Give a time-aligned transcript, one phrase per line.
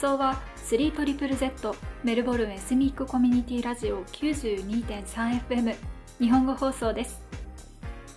[0.00, 5.76] 送は 3ZZZ メルボルンエスミックコミュニティラジオ 92.3FM
[6.18, 7.20] 日本語放送です。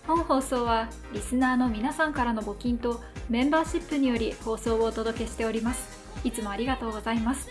[0.08, 6.00] 本放送はリスナーの皆さんからの募金とメンバーシップにより放送をお届けしております。
[6.24, 7.50] いつもありがとうございます。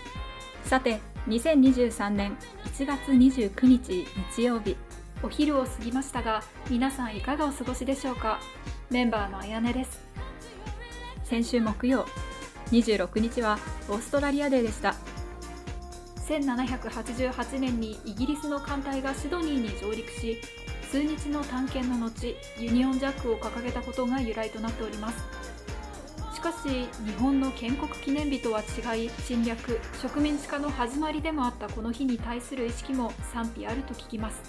[0.64, 4.78] さて2023年1月29日日曜日。
[5.22, 8.40] お昼を過ぎましたが皆さんいかがお過ごしでしょうか。
[8.88, 10.00] メンバーのあやねです。
[11.24, 12.06] 先週木曜
[12.72, 13.58] 26日は
[13.90, 14.94] オーストラリアデーでした。
[16.26, 20.40] 1788年にイギリスの艦隊がシドニーに上陸し
[20.90, 25.22] 数日の探検の後ユニオンジャックを掲げたことが由来となっております。
[26.34, 34.40] しかし日本の建国記念日とは違い侵略植民地化の始まりでもあったこの日に対する意識も賛否あると聞きます。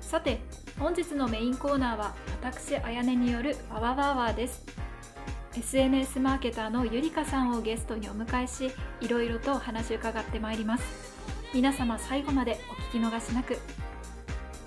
[0.00, 0.40] さて
[0.78, 4.89] 本日のメインコーナーは私あやねによるわわわわです。
[5.56, 8.70] SNS マーケターのゆりかさんをゲストにお迎えし
[9.00, 10.84] いろいろとお話を伺ってまいります。
[11.52, 13.58] 皆様最後までお聞き逃しなく。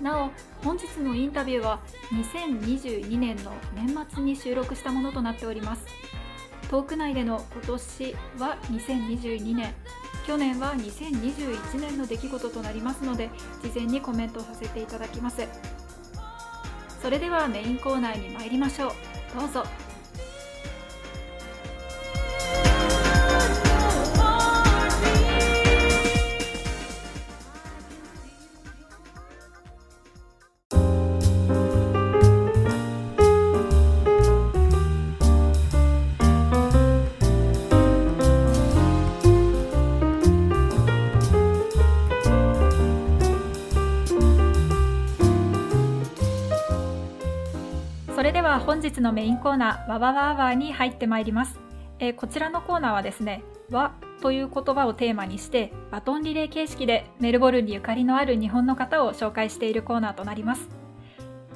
[0.02, 0.30] なお
[0.62, 1.80] 本日のインタビューは
[2.12, 5.86] 2022年の年末に収録したものとなっております。
[6.70, 9.72] トーク内での今年は2022年
[10.26, 13.30] 去年は2021年の出来事となりますので
[13.62, 15.48] 事前にコメントさせていただきます。
[17.00, 18.92] それではメインコーナーに参りましょう。
[19.38, 19.83] どうぞ。
[48.74, 51.60] 本日のメインコーナー、わわわわに入ってまいります。
[52.00, 60.68] えー、こちらのコーナーはですね、和という言葉をテーマにして、バトンリレー形式でメルボルンにゆかりのある日本の方を紹介しているコーナーとなります。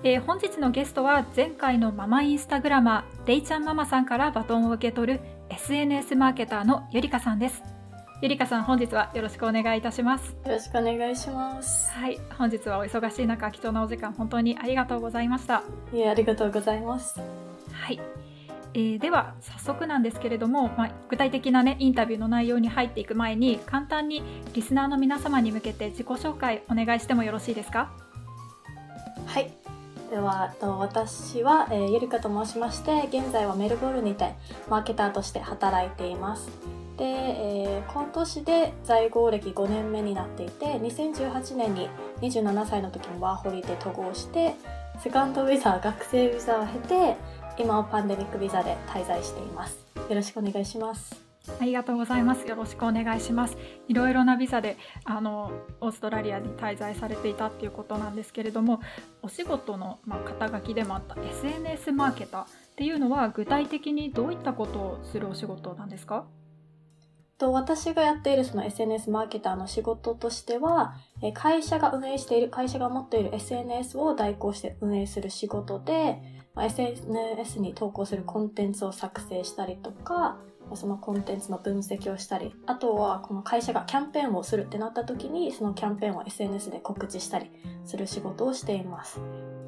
[0.04, 7.77] えー、本日のゲストは前回のママインスタグラマー、デイちゃんママさんからバトンを受け取る SNS マーケターのゆりかさんです。
[8.20, 10.34] ゆりかさん、本日はよろしくお願いいたします。
[10.44, 11.88] よろしくお願いします。
[11.92, 15.62] はい、本日はお忙しい中、貴重なお時間、本当にありがとうございました。
[15.92, 17.20] いえ、ありがとうございます。
[17.70, 18.00] はい。
[18.74, 24.20] えー、では早速なんですけれども、まあ、具体的な、ね、インタビューの内容に入っていく前に簡単に
[24.52, 27.88] リスナーの皆様に向けて自己紹介お願いしてもよろしいですか？
[29.26, 29.52] はい
[30.10, 34.34] では私は、えー、ゆりかと申しまして現在はメルボルンにて
[34.68, 36.48] マーケターとして働いています
[36.98, 41.88] で、えー、今年で在郷歴5年目になっていて2018年に
[42.20, 44.54] 27歳の時にワーホリで渡航して
[45.02, 47.16] セカンドウィザ学生ビザを経て
[47.56, 51.28] 今はパンデミックビザで滞在していますよろしくお願いします
[51.60, 52.46] ありがとうございます。
[52.46, 53.56] よろしくお願いします。
[53.88, 58.80] いろいろなビザであのオーストラリアに滞在されていたっていうことなんですけれども、
[59.22, 66.26] お仕事の、まあ、肩書きでもあった SNS マーケターっていうのは具体的にどういったことをするお仕事なんですか？
[67.38, 70.96] と私がやっているその SNS マーケターの仕事としては、
[71.34, 76.18] 会社が運営している、会社が持っている SNS を代行して運営する仕事で、
[76.56, 80.38] SNS に投稿するコンテンツを作成したりとか、
[80.76, 87.50] そのコンテンツの分析をしたり、あとはこの会社がキャンペーンをするってなった時に、そのキャンペーンを SNS で告知したり
[87.84, 89.20] する仕事をしています。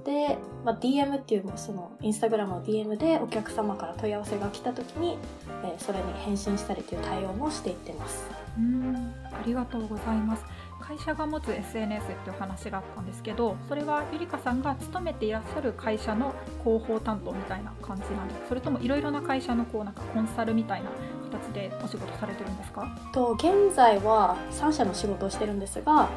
[0.05, 5.19] で、まあ、DM っていうそのインスタグラムの DM でお客様から問い合わせが来た時に、
[5.65, 8.25] えー、それに返信したりという対応もしていってます。
[8.59, 10.45] うんありがとうございます。
[10.91, 16.35] 会社が持つ SNS っていう話があったんですけどそれはゆりかさんが勤めていらっしゃる会社の
[16.65, 20.91] 広報担当みたいな感じなんですそれともいろいろな会社のこうなんかコンサルみたいな
[21.31, 22.89] 形でお仕事されてるんですか？
[23.15, 26.09] と現在は3社の仕事をしてるんですが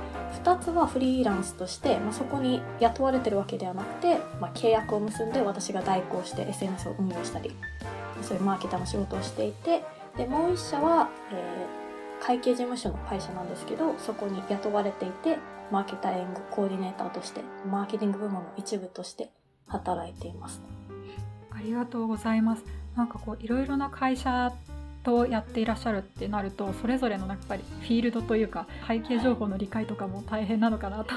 [0.43, 7.51] 2つはフリーランスとして、まあ、そこに雇われてるわけではなくて、まあ、契約を結んで私が代行して SNS を運用したり
[8.23, 9.83] そういうマーケターの仕事をしていて
[10.17, 11.82] でもう1社は、えー
[12.25, 15.37] 会計事務所の会社なんですけどそこに雇われていて
[15.71, 19.29] マーケタリングコーディネーターとしてマーケティング部門の一部として
[19.67, 20.61] 働いています。
[21.51, 22.63] ありがとうございます。
[22.95, 24.53] なんかこういろいろな会社
[25.03, 31.13] とやっていらっしゃるってなるとそれぞれのやっぱりフィールドというか背景情報の理解とかも大変なのかなと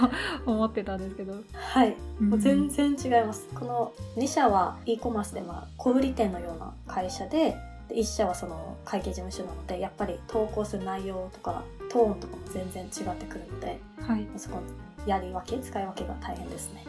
[0.50, 1.34] 思ってたんですけど。
[1.54, 3.46] はい、もう全然違います。
[3.54, 7.56] この2社は e コマースでまあ小売店のような会社で
[7.88, 16.84] で1社はその会計事務所なのでやっぱり投稿する内容とかトーンとかも全然違ってくるので、はい、そこのやり分け使い分けが大変ですね。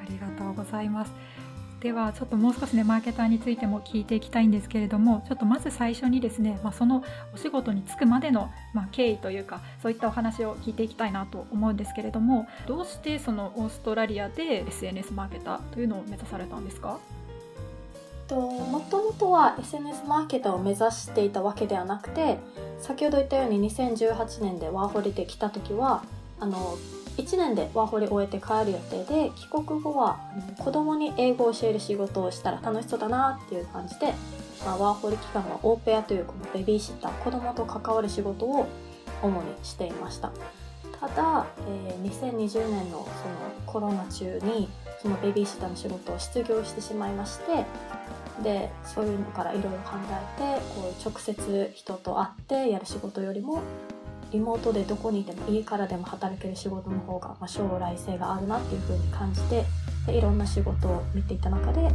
[0.00, 1.12] ありがとうございます。
[1.80, 7.04] ではちょっともう少しねマーケターについても聞いていきたいんですけれどもちょっとまず最初にですね、まあ、その
[7.34, 16.98] お仕事に就くまでの、まあ、経緯というかそういったお話を聞いていきたいなと思うんですけれどもどうしてそのオーストラリアで SNS マーケターというのを目指されたんですか？
[18.26, 22.38] ともともとは SNS マーケターを目指していたわけではなくて
[22.78, 26.02] 先ほど言ったように2018年でワーホリで来た時は
[26.40, 26.76] あの
[27.16, 30.18] 1年でワーホリ終えて帰る予定で帰国後は
[30.58, 34.12] 子供に英語を教える仕事をしたら楽しそうだなっていう感じで、
[34.64, 38.66] まあ、ワーホリ期間はオーペアというこのベビーシッター子供と関わる仕事を
[39.22, 40.32] 主にしていました。
[41.00, 43.06] ただ、えー、2020年のその
[43.66, 44.68] コロナ中に
[45.02, 47.66] そのベビーシッターの仕事を失業してしまいまして
[48.42, 53.62] でそういうのからいろいろ考えてこう直接人と会ってやる仕事よりも
[54.32, 59.64] リモートでどこにいても家からでも働ける仕事の方が、ま将来性があるなっていうふうに感じて
[60.06, 61.88] でいろんな仕事を見ていた中で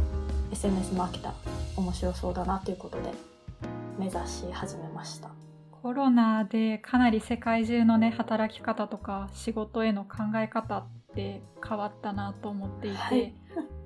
[0.50, 1.32] SNS マーケター
[1.76, 3.12] 面白そうだなということで
[3.98, 5.30] 目指し始めました。
[5.82, 13.34] コロナでかなり世界中のね働き方とか仕事への考え方って変わったなと思っていて、はい、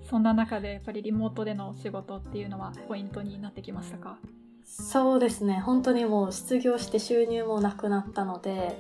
[0.05, 4.19] そんな中でやっぱりリモートでの仕事っていうのはポイントになってきましたか？
[4.65, 5.61] そうですね。
[5.61, 8.79] 本当にもう失業して収入もなくなったので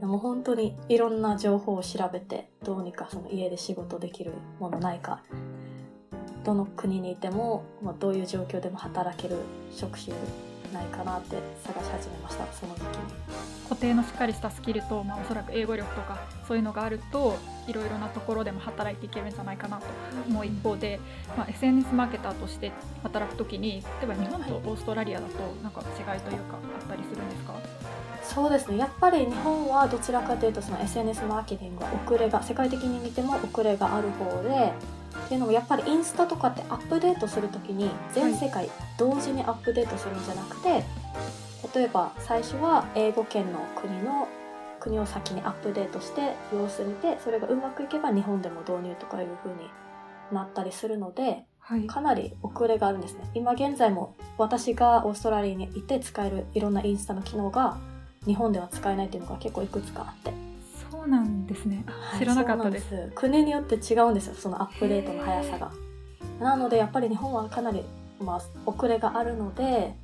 [0.00, 5.22] でも本当にいろんな情報を調べてどうにかその家で仕事できるものないか
[6.44, 9.36] どの国にいても、まあ、どういう状況でも働ける
[9.70, 10.14] 職種
[10.72, 12.92] ないかなって探し始めましたその時期に。
[13.68, 17.36] 固定のしっかりしたスキルと、まあ、おそらく英語力とかそういうのがあると
[17.66, 19.84] いろいろなところでも働いていけるんじゃないかなと
[20.26, 20.98] 思う一方で、
[21.36, 22.72] まあ、SNS マーケターとして
[23.02, 27.54] 働く時に例えば日本とオーストラリアだとなんか違いというかあったりするんですか？
[28.22, 28.76] そうですね。
[28.78, 34.72] やっぱり日本はどちらかというとその SNS マーケティングは遅れが世界的に見ても遅れがある方で
[35.26, 40.84] っていうのもやっぱりインスタとかってアップデートする時に全世界同時にアップデートするんじゃなくて、
[41.74, 44.28] 例えば最初は英語圏の国の
[44.80, 49.68] 国を先にアップデートして様子見てそれがうまくいけば日本でも導入とかいう風に
[50.32, 53.28] なったりするので、はい、かなり遅れがあるんですね。
[53.34, 57.76] 今現在も私がオーストラリアにいて使えるいろんなインスタの機能が
[58.24, 60.47] 日本では使えないっていうのが結構いくつかあって
[61.08, 61.84] そうなんですね。
[62.18, 62.94] 知らなかったです。
[62.94, 65.72] はい、国によって違うんですよそのアップデートの速さが。
[66.38, 67.82] なのでやっぱり日本はかなり、
[68.20, 69.94] まあ、遅れがあるので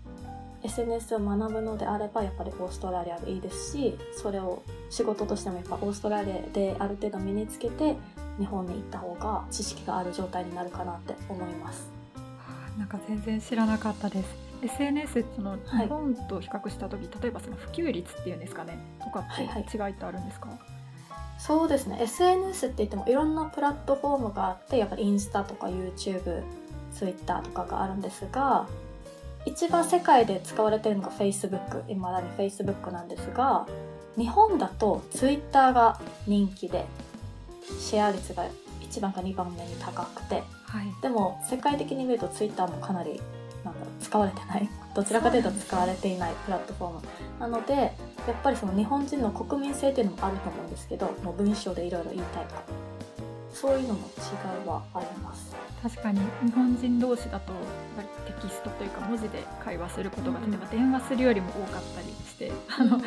[0.64, 7.96] SNS を学ぶのであればやっぱりオーストラリアでいいですしそれを仕事としてもやっぱオーストラリアである程度身につけて
[8.38, 11.92] 日本に行った方が知識がある状態になるかなって思います。
[12.78, 14.44] なんか全然知らなかったです。
[14.62, 18.78] SNS その日本と比較した時、はい、例えばその普及率っていうんですかね。
[19.04, 19.42] とかって
[19.76, 20.73] 違いってあるんですか、はいはい
[21.38, 21.98] そうですね。
[22.00, 26.42] SNS って言ってもいろんなプラットフォームがあってやっぱりインスタとか YouTube、
[26.94, 28.66] Twitter とかがあるんですが
[29.44, 33.66] 一番世界で使われてるのが Facebook いまだに Facebook なんですが
[34.16, 36.86] 日本だと Twitter が人気で
[37.78, 38.46] シェア率が
[38.80, 40.36] 1番か2番目に高くて、
[40.66, 43.20] はい、でも世界的に見ると Twitter もかなり
[43.64, 44.68] なんだろう使われてない。
[44.94, 47.00] どちらかというと使われていないプラットフォーム。
[47.40, 47.92] なので
[48.26, 52.62] やっぱりその日本人の国民性っていうのもあると思うんですけどもう文章でいろいろ言いたいとか。
[53.54, 55.54] そういうのも違いはあります。
[55.80, 57.52] 確かに日本人同士だと
[58.26, 63.00] テキストというか文字で会話することが例えば電話するよりも多かったりして、あの、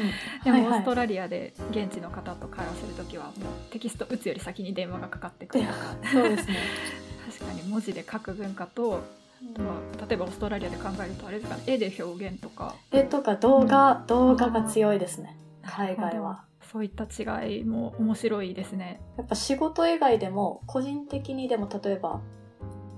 [0.43, 3.33] でもオーストラリアで現地の方と会話する時はもう
[3.71, 5.77] テキスト打つより先に電話がかかってくるとか。
[6.13, 6.57] そうですね。
[7.29, 9.01] 確かに文字で書く文化と
[9.41, 12.75] 例えばオーストラリアで考えるとあれですか絵で表現とか。
[12.91, 15.37] 絵とか動画、うん、動画が強いですね。
[15.63, 16.43] 海外は。
[16.71, 19.01] そういった違いも面白いですね。
[19.17, 22.21] やっぱ仕事以外でも個人的にでも例えば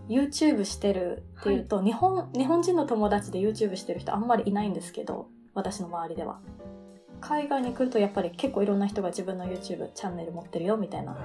[0.07, 6.39] YouTube してるっていうと、はい、日本日本人の友達で YouTube してる人あんまりいないんですけど私の周りでは。
[7.21, 11.13] 海外に来るとやっぱり結構いろんな人が自分の YouTube チャンネル持ってるよみたいな。
[11.13, 11.15] っ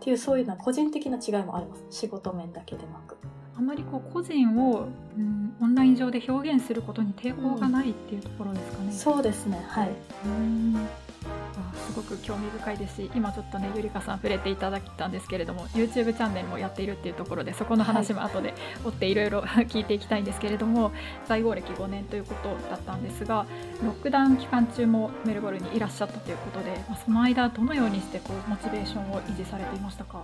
[0.00, 1.84] ていうそういうのは個人的な違いもあります。
[1.90, 3.16] 仕事面だけでなく
[3.56, 8.84] あまりこう個人を、うん、オンライン上で表現することに抵抗がないっていうところですかね。
[8.86, 9.62] うん、そうですね。
[9.68, 9.90] はい。
[10.24, 10.76] うん。
[11.24, 18.54] あすごく興味深いですし今ちょっとねゆりかさん触れていただいたんですけれども YouTube チャンネルもやっているっていうところでそこの話も後で
[18.84, 20.92] 追っていろいろ聞いていきたいんですけれども
[21.26, 23.46] 在郷歴5年ということだったんですが
[23.82, 30.22] ロックダウン期間中もメルボルンにいらっしゃったということで、まあ、その間どのようにしてこうモチベーションを維持されていましたか？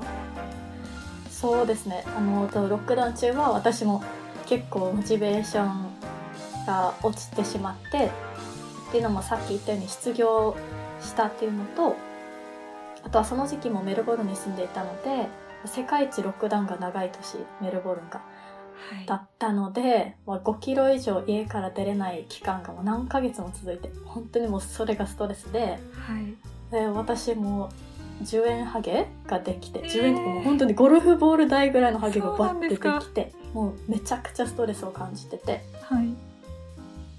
[1.40, 2.02] そうですね。
[2.16, 4.02] あのロックダウン中は私も
[4.46, 5.88] 結構モチベーション
[6.66, 8.10] が落ちてしまって
[8.88, 10.56] っていうのもさっき言ったように失業
[11.00, 11.96] したっていうのと
[13.04, 15.28] あとはその時期もメルボルンに住んでいたので
[15.66, 18.20] 世界一ロックダウンが長い都市メルボルンが
[18.90, 19.06] はい。
[19.06, 26.34] だったので、まあ、5キロ以上家から出れない期間がもう何ヶ月も続いて本当にもうそれがストレスではい。
[26.72, 27.70] で私も
[28.22, 29.90] 10円ハゲができて、えー。
[29.90, 35.64] 10円とかもう本当にゴルフボール台ぐらいのハゲがバッてできてもうめちゃくちゃストレスを感じてて。
[35.82, 36.28] はい。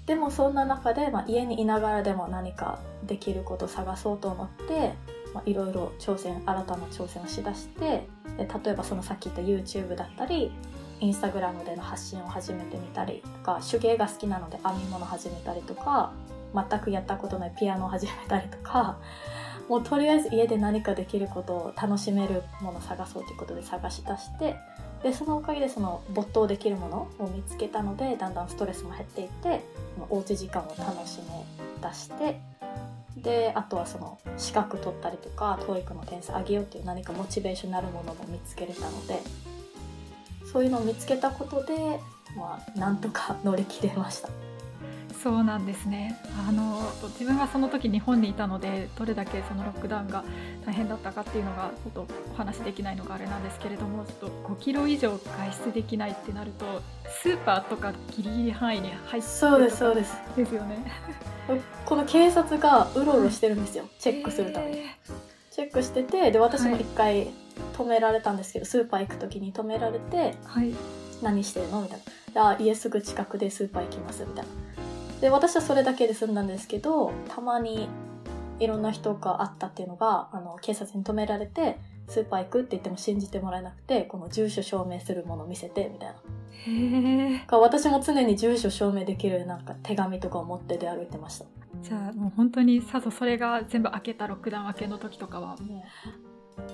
[0.06, 4.94] でもそんな中で、まあ、家にいながらでも何かできることを探そうと思って
[5.32, 10.50] まあいろいろ挑戦新たな挑戦をしだしてで例えばそのさっき言った YouTube だったり
[10.98, 16.12] インスタグラムでの発信を始めてみたりとか手芸が好きなので編み物始めたりとか
[16.54, 18.98] 全くやったことないピアノを始めたりとか
[19.70, 24.56] もうとりあえず家で何かできることを楽しめるものを探そうということで探し出して
[25.04, 32.40] でそのおかげでその没頭できるものを見つけたのでだんだんストレスも減っていってそのおうち時間を楽しめ出して
[33.16, 39.20] であとはその資格取ったりとか TOEIC の点数上げようっていう何かモチベーションになるものも見つけれたので
[40.52, 42.00] そういうのを見つけたことで、
[42.36, 44.30] まあ、なんとか乗り切れました。
[45.22, 46.18] そうなんですね。
[46.48, 46.80] あの
[47.18, 50.24] 自分はその時日本にいたのでどれだけそのロックダウンが
[50.64, 56.64] 大変だったかっていうのがちょっとお話しできないのがあれなんですけれどもちょっと5キロ以上外出できないってなると
[57.22, 60.54] スーパーとかギリギリ範囲に入ってそうですそうですです。
[60.54, 60.84] よ ね
[61.84, 63.84] この警察がうろうろしてるんですよ。
[63.98, 64.78] チェックするために。
[64.78, 64.84] え
[65.50, 66.82] チェックしててで私もはい。
[66.82, 67.30] 一回
[67.76, 70.72] 止められたんですけど、スーパー行く時に止められてーはい
[71.22, 72.00] 「何してるの?」みたい
[72.34, 74.50] な「あ家すぐ近くでスーパー行きます」みたいな
[75.20, 77.88] で私はそれだけで済んだんですけどたまに
[78.58, 86.14] いろんな人があったっていうのがあの警察に止められてスーパー行くって言っても信じてもらえなくてこの住所証明するもの見せてみたいな。
[86.62, 91.46] へえか私も常に住所証明できるなんか手紙とかを持って出歩いてました。
[91.82, 95.84] じゃあもう本当にさぞそれが全部開けたロックダウン明けの時とかはも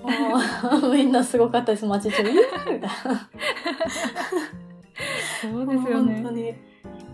[0.03, 1.85] あーみんなすごかったです。
[1.85, 2.89] 街中で「イエーイ!」みたいな。
[2.89, 2.91] う
[5.53, 6.15] そうですよね。
[6.15, 6.53] 本当に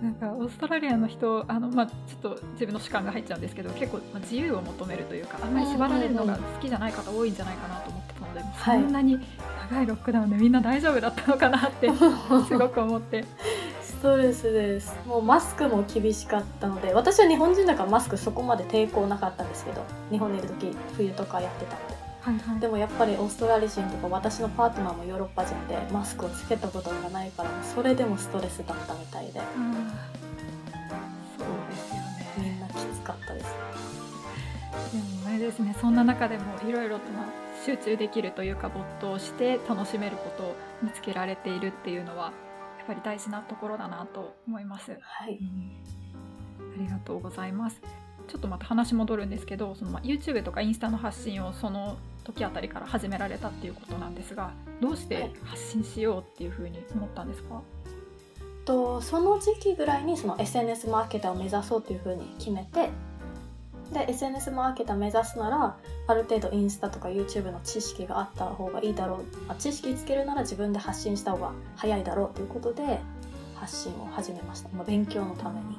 [0.02, 1.94] なんかオーストラリアの人あの、まあ、ちょ
[2.32, 8.82] っと自分の主観が入っちゃうんですけど結構、まあ、自由を求めるというかあんまり縛られるのが好きじゃない方多いんじゃないかなと思ってたので、はい。
[8.82, 9.20] そんなに
[9.70, 11.90] 長いロックダウンでみんな大丈夫だったのかなって
[12.48, 13.24] すごく思って。
[13.82, 14.98] ストレスです。
[15.08, 22.60] もうマスクも厳しかったので私は日本人だからマスクそこまで抵抗なかったんですけど日本にいる時冬とかやってたのではいはい。
[22.60, 29.40] でもやっぱりオーストラリア人とか私のパートナーもヨーロッパ人でマスクをつけたことがないからそれでもストレスだったみたいで。
[29.40, 29.48] あー
[31.38, 32.34] そうですよね。
[32.38, 33.46] みんなきつかったです。
[34.94, 37.26] でもあれですねそんな中でもいろいろとまあ
[37.66, 42.32] 集中できるというか没頭して楽しめることを見つけられているっていうのは
[42.78, 44.92] やっぱり大事なところだなと思います。
[45.02, 45.40] はい。
[46.60, 47.82] ありがとうございます。
[48.34, 57.62] ちょっとまた話戻るんですけど、そのまあ YouTube とかインスタの発信をその時あたりから始められたっていうことなんですが、どうして発信しようっていうふうに思ったんですか？
[58.66, 62.90] とその時期ぐらいにその SNS マーケターを目指そうというふうに決めて
[63.94, 69.20] で SNS マーケター目指すならある程度インスタとか YouTube の知識があった方がいいだろう。
[69.48, 73.00] あ知識つけるなら自分で発信した方が早いだろうということで
[73.54, 75.78] 発信を始めました、まあ、勉強のために。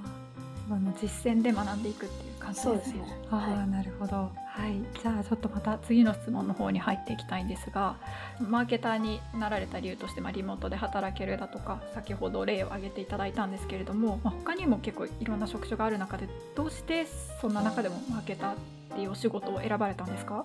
[0.99, 2.74] 実践で学んでいくって感じですね。
[2.74, 4.16] そうですねああ、はいなるほど。
[4.16, 5.00] はい。
[5.02, 7.96] じゃあちょっとまた次の質問の方に入っていきたいんですが、
[8.40, 17.06] マーケターになられた理由としてまあリモートで働けるだとか、先ほど例を挙げていただいたんですけれども、まあ、他にも結構いろんな職種がある中で、どうして
[17.40, 18.56] そんな中でもマーケターっ
[18.94, 20.44] ていうお仕事を選ばれたんですか？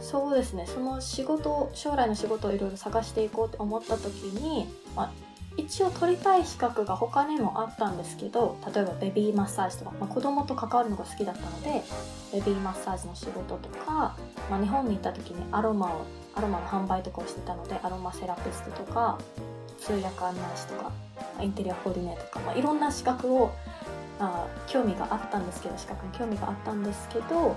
[0.00, 5.10] そうですねその仕事将来の仕事をいろいろ探していこうって思った時に、まあ、
[5.56, 11.82] 一応取りたい資格が他にもあったんですけど例えばベビーマッサージとか、まあ、子供と関わるのが好きだったので
[12.32, 14.16] ベビーマッサージの仕事とか、
[14.50, 19.18] まあ、日本に行った時にアロマをアロマの販売とかをしてたのでアロマセラピストとか
[19.78, 20.90] 通訳案内士とか
[21.36, 23.52] まインテリアコーディネートとか、まあ、いろんな資格を
[24.18, 27.56] あ興味があったんですけど資格に興味があったんですけど、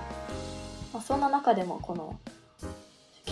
[0.93, 2.19] まあ、そんな中でもこの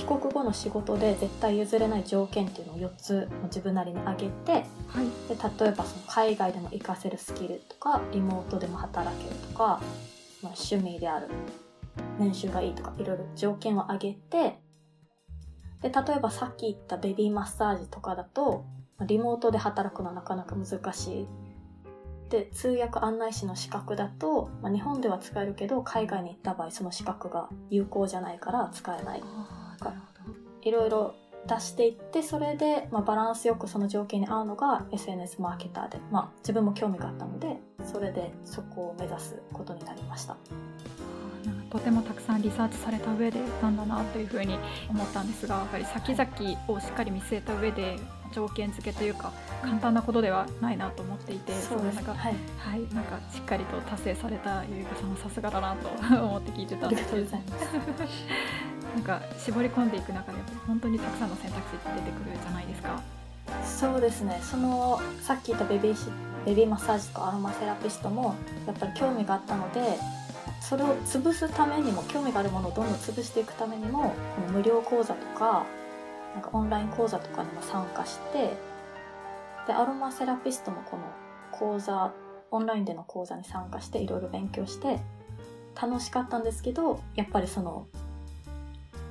[0.05, 4.51] 帰国後の仕事で絶対譲れない条件っていうのを4つ自分なりに挙げて
[4.87, 5.05] はい。
[5.27, 9.81] で例えばその海外でも活かせるスキルとかリモートでも働けるとか、
[10.43, 11.29] まあ、趣味である
[12.19, 14.59] 年収がいいとかいろいろ条件を挙げて
[15.81, 18.65] で例えばさっき言ったベビーマッサージとかだと
[18.97, 21.27] まあリモートで働くのはなかなか難しい。
[22.29, 29.23] で通訳案内士の資格だと、まあ、日本では使えるけど海外に行った場合その資格が有効じゃないから使えない
[29.75, 29.93] か、
[30.61, 31.15] いろいろ
[31.47, 40.35] 出していってそれで、まあ、バランスよくその条件に合うのが SNS マーケターで、まあ、自分も興味があったのでそれでそこを目指すことになりました。
[41.69, 44.57] とてもたくさんリサーチされた上でなんだなというふうに
[44.89, 47.97] 思ったんですがやっぱり先々をしっかり見据えた上で
[48.35, 51.95] 条件付けというか簡単なことではないなと思っていて、そうです。
[51.95, 52.35] なんか、はい。
[52.57, 55.87] はい、なんかしっかりと達成されたゆいかさんはさすがだなと
[56.21, 57.05] 思って聞いてたんです。
[57.05, 57.27] けど。
[58.95, 60.37] なんか絞り込んでいく中で
[60.67, 63.01] 本当にたくさんの選択肢って出てくるじゃないですか。
[63.63, 64.39] そうですね。
[64.43, 66.05] そのさっき言ったベビーシ
[66.45, 68.35] ベビーマッサージとかアロマセラピストも
[68.67, 69.97] やっぱり興味があったので
[70.61, 75.65] それを潰すためにも興味があるものをどんどん潰していくためにもこの無料講座とか
[76.35, 78.55] なんかオンライン講座とかにも参加して
[79.65, 81.03] でアロマセラピストもこの
[81.51, 82.11] 講座
[82.51, 84.99] オンラインでの講座に参加していろいろ勉強して
[85.81, 87.87] 楽しかったんですけどやっぱりその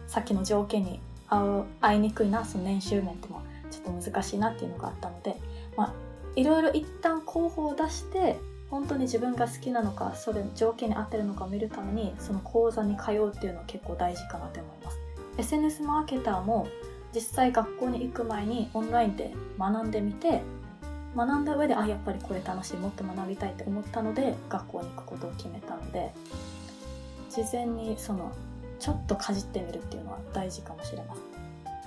[0.07, 5.37] さっきの条件に合う合いにくいなその年収面ってもちょっと難しいなっていうのがあったので
[5.76, 5.93] まあ
[6.37, 8.37] いろいろ一旦候補を出して
[8.71, 14.99] 本当に自分が好きなのかそれ条件に合ってるのかを見るためにその講座に通うっていうのは結構大事かなと思います。
[15.37, 16.69] SNS マーケターも
[17.14, 20.42] 実際学校に行く前にオンラインで学んでみて
[21.16, 26.11] 学んだ上であやっぱりこれ楽しいもっと学びたいって思ったので学校に行くことを決めたので
[27.30, 28.33] 事前にその
[28.80, 31.25] ちょっとかじってみるっていうのは大事かもしれません。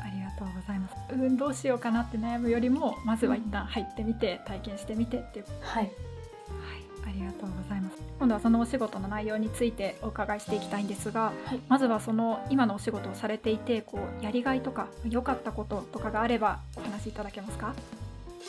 [0.06, 0.96] ありがとうございます。
[1.14, 5.46] うんどうしようかなって悩むよりもまずは一旦入ってみて体験してみてっていう。
[5.62, 5.84] はい。
[5.84, 5.92] はい、
[7.08, 7.98] ありがとうございます。
[8.20, 17.74] 今度はそのお仕事の内容についてお伺いしていきたいんですが、はいまずはその今のお仕事をされていて、こうやりがいとか良かったこととかがあればお話しいただけますか？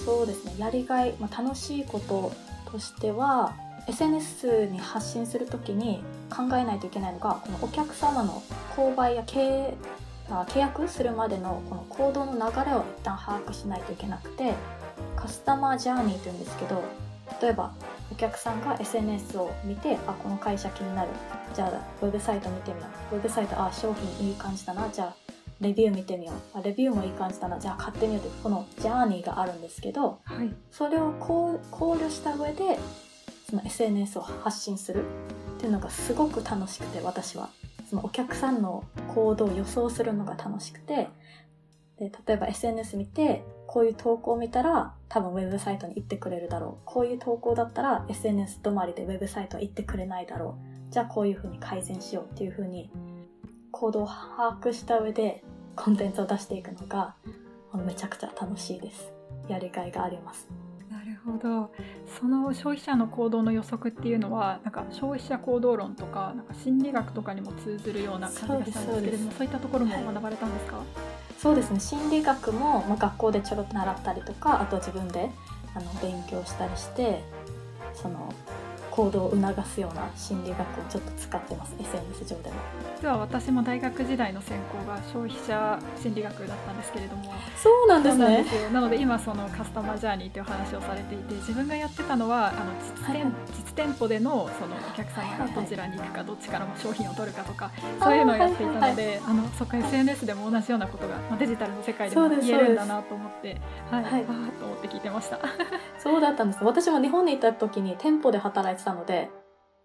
[0.05, 2.33] そうですねやりがい、まあ、楽しいこと
[2.71, 3.55] としては
[3.89, 8.43] SNS に発信するときに考えないといけないのがこのお客様の
[8.77, 9.75] 購買や契
[10.31, 14.53] あ契約するまでのこの行動の流れを一旦把握しないといけなくて
[15.17, 16.85] カスタマージャーニーというんですけど
[17.41, 17.73] 例えば
[18.11, 21.09] お客さんが SNS を見てあこの会社気になる。
[21.55, 23.17] じゃあウェブサイト見てみよう。
[23.17, 24.89] ウェブサイトあ商品いい感じだな。
[24.91, 25.15] じゃあ
[25.61, 26.59] レビュー見てみよう。
[26.59, 27.59] あレビューもいい感じだな。
[27.59, 28.25] じゃあ買ってみよう。
[28.25, 32.79] ってこのジャーニーがあるんですけどはい、それを考慮した上で
[33.49, 35.05] その SNS を発信する。
[35.57, 37.51] っていうのがすごく楽しくて私は。
[37.89, 41.09] そのお客さんの行動を予想するのが楽しくて
[41.99, 46.83] で例えば SNS 見てこういう投稿を見たら多分ウェブサイトに行ってくれるだろう。
[46.85, 50.57] こういう投稿だったら SNS 止まりでウェブサイトは行ってくれないだろ
[50.91, 50.93] う。
[50.93, 52.91] じゃあこういうふうに改善しようっていうふうに
[53.73, 55.45] 行動を把握した上で
[55.77, 57.15] コンテンツを出していくのが
[57.75, 59.13] めちゃくちゃ楽しいです。
[59.49, 60.49] やりがいがあります。
[60.91, 61.71] なるほど。
[62.19, 70.83] その消費者の行動の予測っていうのは、なんか消費者行動論とか、なんか心理学とかにも通ずるような感じがしたんですけれども、そそういったところも学ばれたんですか？
[71.39, 71.79] そうですね。
[71.79, 75.31] 心理学も、まあ、学校でちょろっと習ったりとかあと自分で
[75.75, 77.23] あの勉強したりして
[77.95, 78.33] その
[78.99, 81.73] 行動を促すような心理学をちょっと使ってます。
[81.79, 82.57] SNS 上でも
[83.01, 87.33] 実は私も大学時代の専攻が消費者心理学だったんですけれども。
[87.57, 88.45] そうなんですね。
[88.73, 93.33] なので今そのカスタマージャーニーという話をされていて自分がやってたのはあの実店,、はいはい。
[93.57, 97.71] 実店舗でのそのお客さんがはいはいどちらに行くかどっちからも商品を取るかとか
[98.03, 103.61] そういうのをやっていたのであのそっか SNS でも同じようなことが、まあ、デジタルの世界でも言えるんだなと思って
[103.93, 104.25] はい、はい。
[104.25, 104.33] と
[104.65, 105.39] 思って聞いてました。
[106.03, 106.65] そうだったんです。
[106.65, 109.31] 私も日本にいた時に店舗で働いてたので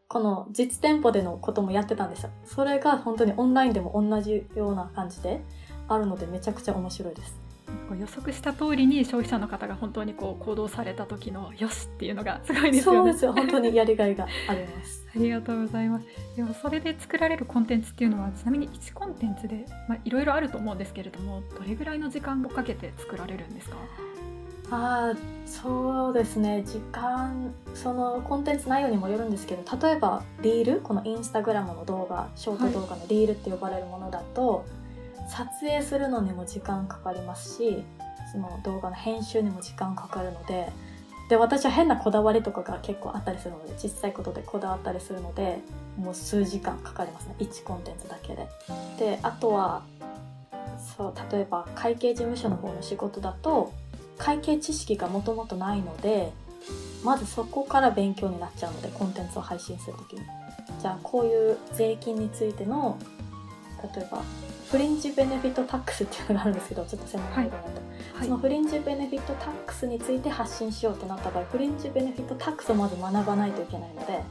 [0.08, 2.30] この実店舗でのこともやってたんですよ。
[2.46, 5.42] それが本当にオンラインでも同じような感じで
[5.88, 7.36] あるのでめちゃくちゃ面白いです。
[8.00, 13.00] 予測した通りに消費者の方が本当にこう行動された時のよしっていうのがすごいですよね。
[13.00, 13.34] そうですよ。
[13.34, 15.04] 本当にやりがいがあります。
[15.16, 16.06] ありがとうございます。
[16.36, 23.78] でもそれで作られるコンテンツっていうのはちなみに1コンテンツでまあいろいろあると思うんですけれどもどれぐらいの時間をかけて作られるんですか？
[24.72, 26.63] あーそうですね。
[26.63, 30.82] 時間そのコンテンツ内容にもよるんですけど例えばリール？
[30.82, 34.66] このインスタグラムの動画ショート動画のリールって呼ばれるものだと、
[35.30, 37.84] 撮影するのにも時間かかりますし
[38.32, 40.72] その動画の編集にも時間かかるので
[41.30, 45.60] で私は変なこだわりとかが結構あったりするので小さいことでこだわったりするので
[45.98, 47.36] もう数時間かかりますね。
[47.39, 48.48] 1コンテンツだけで。
[49.00, 49.84] であとは
[50.98, 53.72] そう例えば会計事務所の方の仕事だと
[54.17, 56.32] 会計知識がもともとないので
[57.04, 60.21] まずそこから勉強になっちゃうのでコンテンツを配信する時に。
[60.80, 62.97] じゃあこういう税金についての
[63.95, 64.21] 例えば
[64.69, 67.82] フリンジベネフィットタックスっていうのがあるんですけどちょっと専門用語になって、
[68.15, 68.26] はい。
[68.26, 74.23] そのフリンジベネフィットタックスについて発信しようってなった場合フリンジベネフィットタックスをまず学ばないといけないので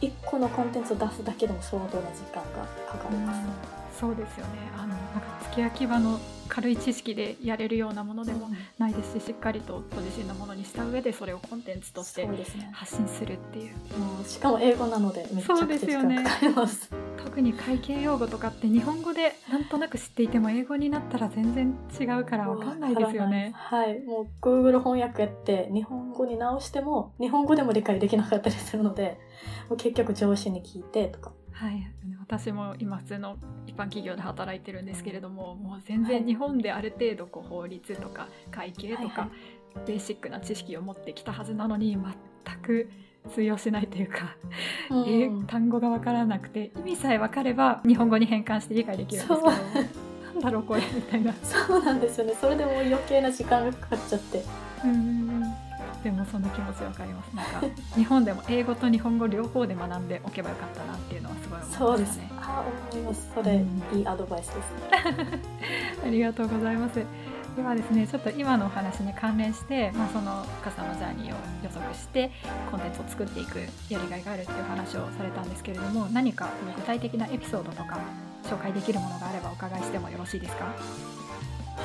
[0.00, 4.70] 1個のコンテンツを出すだけでも相当な時間がかかります、そうですよね。
[4.76, 6.18] あのなんか付け焼き場の
[6.50, 12.28] 軽い知識でやれるようなものでもないですししっかりとご自身のものにした上でそれをコンテンツとして
[12.72, 16.90] 発信するっていうもうしかも英語なのでめちゃくちゃ時間す。
[17.24, 23.52] 特に会計用語とかって日本語でなんとなく知っていても英語になったら全然違うからわかんないですよね。
[23.54, 24.00] はい。
[24.00, 29.20] もう Google 翻訳やって日本語に直しても日本語でも理解できなかったりするので、
[29.68, 31.32] もう結局上司に聞いてとか。
[31.52, 31.86] はい、
[32.30, 39.28] 私も今普通の一般企業で働いてるんですけれどももう全然日本である程度こう法律とか会計とか、
[39.84, 41.98] ベーシックな知識を持ってきたはずなのに
[42.44, 42.88] 全く
[43.34, 44.36] 通用しないというか、
[44.90, 51.32] うんえー単語が分からなくて意味さえ分かれば日本語に変換して理解できるんですけどなんだろう これみたいな。
[51.42, 52.34] そうなんですよね。
[52.40, 54.44] それでもう余計な時間がかかっちゃって。
[54.84, 55.19] うん
[56.02, 57.34] でもその気持ちわかります。
[57.36, 61.86] なんか日本でも英語と日本語両方で学んでおけばよかったなっていうのはすごい思いましたね。
[61.88, 62.30] そうですね。
[62.40, 63.30] あ、思います。
[63.34, 65.40] それ、うんいいアドバイスですね。
[66.06, 67.00] ありがとうございます。
[67.56, 72.30] ではですね、ちょっと今のお話に関連して、まあ、そのカスタマージャーニーを予測して
[72.70, 73.58] コンテンツを作っていく
[73.88, 77.98] やりがいがあるっていう話をされたんですけれども、何か具体的なエピソードとか
[78.44, 80.64] 紹介できるものがあればお伺いしてもよろしいですか？
[80.64, 80.70] は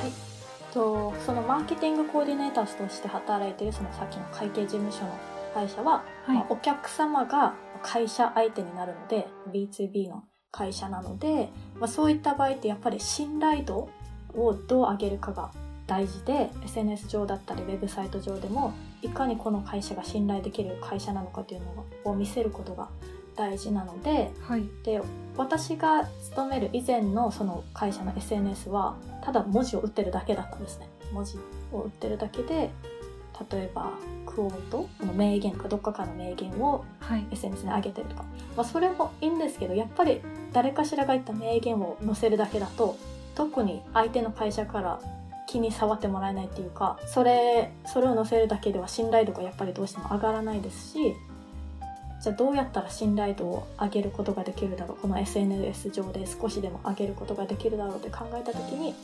[0.08, 0.35] い。
[0.76, 5.18] とそのマーケティングコーディネーターとして働いているそのさっきの会計事務所の
[5.54, 13.90] 会社は、はいまあお客様が会社相手になるので B2B の会社なので、まあ、そういった場合ってやっぱり信頼度
[14.34, 15.52] をどう上げるかが
[15.86, 22.90] 大事で SNS 上だったりウェブサイト上でもいかにこの会社が信頼できる会社なのかというのを見せることが
[23.36, 24.64] 大事なのではい。
[24.84, 25.02] で
[25.38, 31.38] 私が勤める以前のその会社の SNS はただ文字を打ってるだけだったんですね文字
[31.72, 32.72] を打ってるだけで
[33.52, 33.92] 例えば
[34.26, 37.28] クオートこの名言かどっかからの名言をはい。
[37.32, 38.24] SNS に上げてるとか、
[38.56, 40.22] まあ、それもいいんですけどやっぱり
[40.54, 42.98] 誰かしらが言った名言を載せるだけだと
[43.36, 45.00] 特に相手の会社から
[45.48, 51.16] 気に触ってもらえないっていうかそれそれを載せるだけでは信頼度がやっぱりどうしても上がらないですし
[52.26, 54.98] じゃあどうやったら信頼度を上げることができるだろう？
[54.98, 58.96] この SNS 上で少しでも上げることができるだろうって考えた時に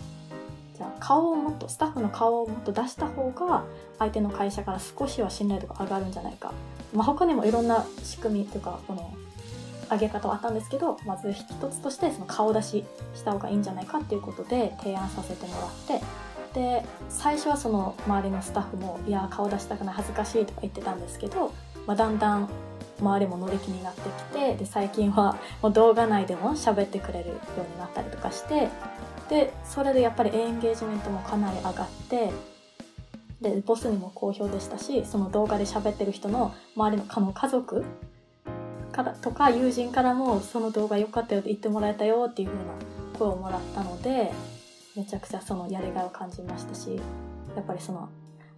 [0.76, 3.64] じゃあ顔をもっとスタッフの顔をもっと出した方が
[4.00, 6.52] 相手の会社から少しは信頼度が上がるんじゃないか、
[6.96, 9.14] まあ、他にもいろんな仕組みというかこの
[9.92, 16.04] 上げ方はあったんですけどまず一つとしてその顔出しした方がいいんじゃないかっていうことで提案させてもらって
[16.56, 21.54] で最初はその周りのスタッフも「いや顔出したくない恥ずかしい」とか言ってたんですけど、
[21.86, 22.50] まあ、だんだん
[23.02, 28.70] 周りも乗り気になってきてで最近はもう動画内でも喋ってくれるようになったりとかして
[29.30, 32.32] でそれでやっぱりエンゲージメントもかなり上がって
[33.42, 37.84] でボスにも好評でしたしその動画で喋ってる人の周りのかの家族
[38.92, 42.74] からとか友人からもその動画良かったよって言ってもらえたよっていう風な
[43.18, 44.32] 声をもらったので
[44.96, 47.00] めちゃくちゃそのやりがいを感じましたし
[47.56, 48.10] やっぱりその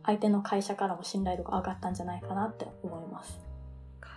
[0.05, 3.52] 相手の会社からも信頼度が上がったんじゃないかなって思います。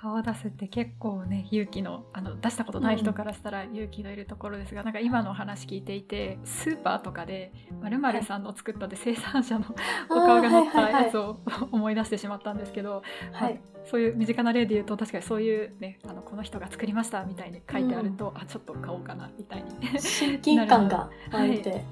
[0.01, 9.65] 顔出すって結構ね勇気のあの出したことない人からしたら勇気のいるところですが、なんか今のお話聞いていてスーパーとかで〇〇さんの作ったで生産者の
[10.11, 11.39] お顔が載ったやつを
[11.73, 20.01] 思い出してしまったんですけど、はい、そういう身近な例で言うと確かにそういうねあのこの人が作りましたみたいに書いてあると、あちょっと買おうかなみたいに。
[20.01, 21.83] 親近感が湧いて、なる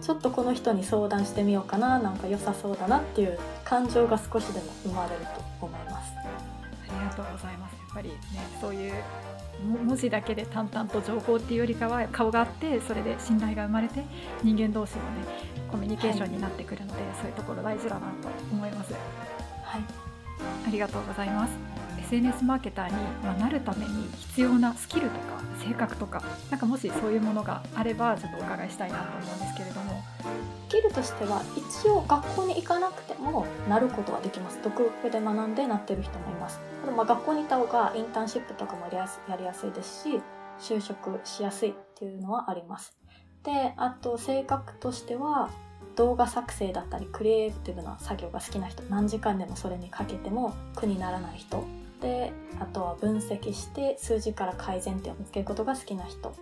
[0.00, 5.24] ちょっとこの人に相談してみようかななんか良さそうだなっていう感情が少しでも生まれる
[5.60, 6.01] と思います。
[7.12, 7.72] とうございます。
[7.72, 8.16] やっぱりね、
[8.60, 8.92] そういう
[9.66, 14.02] も文字だけで淡々と情報っていうよりかは顔があってそれで信頼が生まれて
[14.42, 15.10] 人間同士のね
[15.70, 18.92] コミュニケーションになってくるので、そういうところ大事だなと思います。
[18.92, 19.82] はい、
[20.66, 21.71] ありがとうございます。
[22.12, 22.94] SNS マーケターに
[23.24, 30.02] まなるために必要なスキルとか性格とかなんかもしそういうものがあればちょっとお伺いしたいなと思うんですけれども。
[30.68, 34.58] スキルとしては一応学校に行かなくてもなることはできます。
[34.62, 36.60] 独学で学んでなってる人もいます。
[36.80, 40.22] ただまあ学校にいた方がインターンシップとかもやりやすいですし
[40.58, 42.96] 就職しやすいっていうのはあります。
[43.42, 45.50] であと性格としては
[45.96, 51.64] 動画作成だったりクリエイティブな作業が好きな人何時間でもそれにかけても苦にならない人
[52.02, 56.34] であとは分析して数字から改善点を見つけることが好きな人。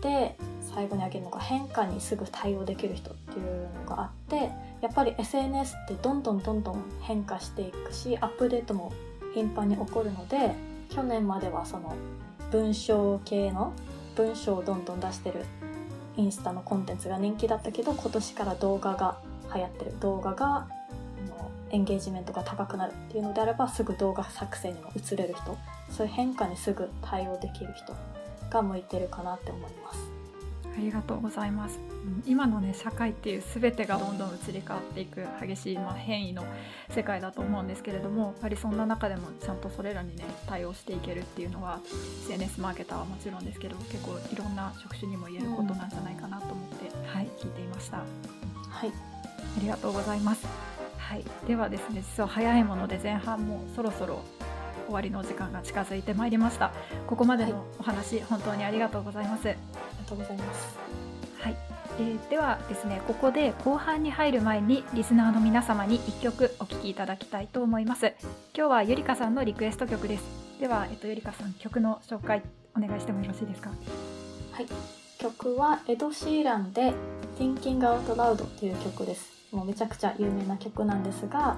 [0.00, 0.36] で
[0.74, 4.50] 最後に挙げるのが変化にすぐ対応できる人っていうのがあって
[4.82, 8.92] やっぱり SNS ってどんどんどんどん変化していくしアップデートも
[9.34, 10.54] 頻繁に起こるので
[10.90, 11.94] 去年まではその
[12.50, 13.72] 文章系の
[14.14, 15.46] 文章をどんどん出してる
[16.18, 19.18] インスタのコンテンツが人気だったけど今年から動画が
[19.54, 20.68] 流行ってる動画が
[21.74, 25.58] エンゲージメントが高くなるっていうのであればすぐ動画作成にも移れる人
[25.90, 27.94] そういう変化にすぐ対応できる人
[28.48, 29.98] が向いてるかなって思います。
[30.76, 31.78] ありがとうございます。
[32.26, 36.44] 今のね社会っていう全てがどんどん移り変わっていく激しい、まあ、変異の
[36.90, 41.80] 世界だと思うんですけれどもやっぱりそんな中でもちゃんとそれらにね対応していけるっていうのは
[42.24, 47.98] SNS マーケターはもちろんですけど結構いろんな職種にも言えることなんじゃないかなと思って、うん、はい聞いていました。
[47.98, 48.04] は
[48.86, 48.92] い
[49.56, 50.73] ありがとうございます。
[51.08, 54.22] はい、ではですね実は早いもので前半もそろそろ
[54.86, 56.72] 終わりの時間が近づいてまいりました。
[57.06, 59.48] ここまでのお話、はい、本当にありがとうございます。
[59.48, 60.78] ありがとうございます。
[61.40, 61.56] はい、
[61.98, 68.12] えー、ではですねここで後半に入る前にリスナーの皆様に1曲お聴きいただきたいと思います。
[68.56, 70.24] 今日はゆりかさんのリクエスト曲です。
[70.60, 72.42] では、えっと、ゆりかさん曲の紹介
[72.76, 73.70] お願いしてもよろしいですか？
[74.52, 74.66] はい。
[75.18, 76.92] 曲はエド・シーランで
[77.38, 81.56] Thinking Out Loud という曲ですもうめちゃくちゃ有名な曲なんですが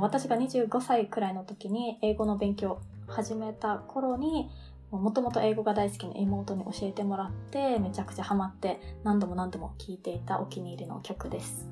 [0.00, 4.50] 私が25歳くらいの時に英語の勉強を始めた頃に
[4.90, 11.68] もともと英語が大好きな妹に教えてもらってめちゃくちゃハマって何度も何度も聴いていたお気に入りの曲です。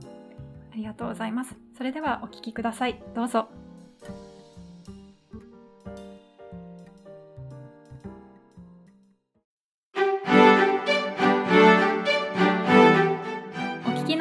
[0.73, 1.57] ありがとうございます。
[1.77, 3.03] それではお聴きください。
[3.15, 3.68] どうぞ。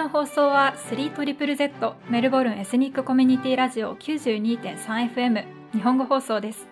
[0.09, 6.67] 放送は 3ZZZ メルボルンエスニックコミュニティラジオ 92.3FM 日本語放送です。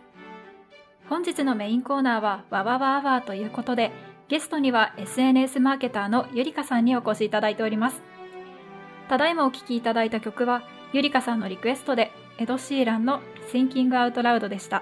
[1.10, 3.92] 本日のメインコーナーはわわわわということで
[4.30, 8.02] ゲストには SNS マーケターのゆりかさんにお越しいただいております。
[9.10, 13.22] ただいまお聴きいただいた曲はゆりかさんのリクエストでエド・シーランの
[13.52, 14.82] Thinking Out Loud でした。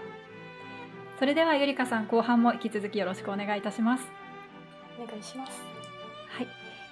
[1.17, 4.07] それではゆりかさん後半も引き続きよろしくお願いいたします。
[5.01, 5.72] お願いします。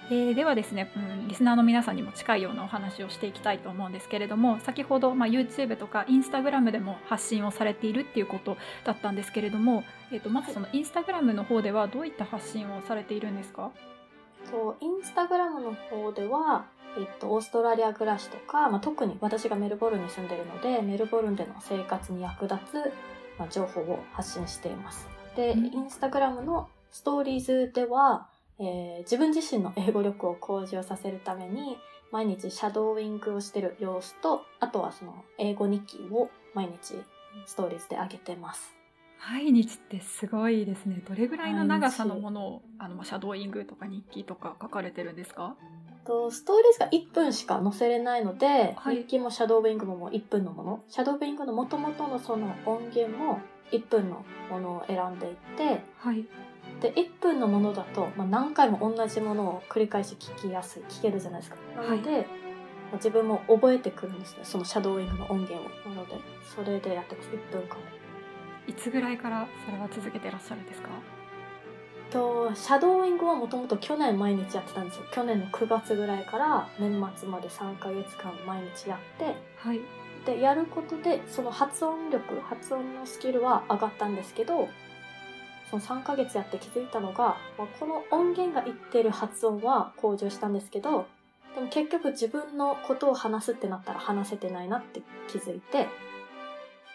[0.08, 0.14] はい。
[0.14, 13.70] えー、ではですね、うん、リスナーの皆さんにも近いようなお話をしていきたいと思うんですけれども先ほど、まあ、YouTube とか Instagram でも発信をされているっていうことだったんですけれども、えーと、まずその Instagram の方ではどういった発信をされているんですか？
[14.50, 16.64] と Instagram の方では、
[16.98, 22.92] えっと、オーストラリア暮らしとか、まあ、特に私がメルボルンに住んでるのでメルボルンでの生活に役立つ、
[23.38, 25.08] まあ、情報を発信しています。
[25.36, 28.26] で、うん、Instagram のストーリーズでは
[28.64, 31.78] えー、自分自身の英語力を向上させるために
[32.12, 36.94] 毎日シャドーイングをしてる様子とあとはその英語日記を毎日
[37.46, 38.74] ストーリーズで上げてます。
[39.30, 41.02] 毎日ってすごいですね。
[41.08, 45.56] どれぐらいの長さのものをあのシャドーイングとか日記とか書かれてるんですか？
[46.04, 50.84] とストーリーズが1分しか載せれないので、はい、日記もシャドーイングももう1分のもの。
[50.88, 56.26] シャドーイングのもともとのその音源も1分のものを選んでいって、はい、
[56.80, 61.56] で1分のものだと、まあ、何回も同じものを繰り返し聞きやすい聞けるじゃないですか。
[61.76, 62.26] なので、はい、
[62.94, 64.40] 自分も覚えてくるんですね。
[64.42, 65.88] そのシャドーイングの音源を。
[65.88, 66.16] なので
[66.54, 67.28] それでやってます。
[67.28, 67.76] 1分間。
[68.66, 70.88] いつぐらいからそれは続けてらっしゃるんですか？
[72.10, 75.04] とシャドーイングはもともと去年毎日やってたんですよ。
[75.12, 79.80] 去年の9月ぐらいから年末まで3ヶ月間毎日やってはい。
[80.26, 84.68] でやることでその発音力発音のスキルは上がったんですけど
[85.72, 91.06] その3ヶ月やって気づいたのが、まあ、この音源が言ってる発音は向上したんですけど
[91.54, 95.88] でも結局自分のことを話すってなったら話せてないなって気づいて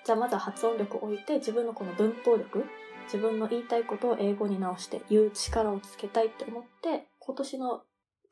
[0.05, 2.65] じゃあまずは発音力を置いて自分のこの文法力
[3.05, 7.81] 自分の言いたいことを英語に直して言う力をつけたいって思って今年の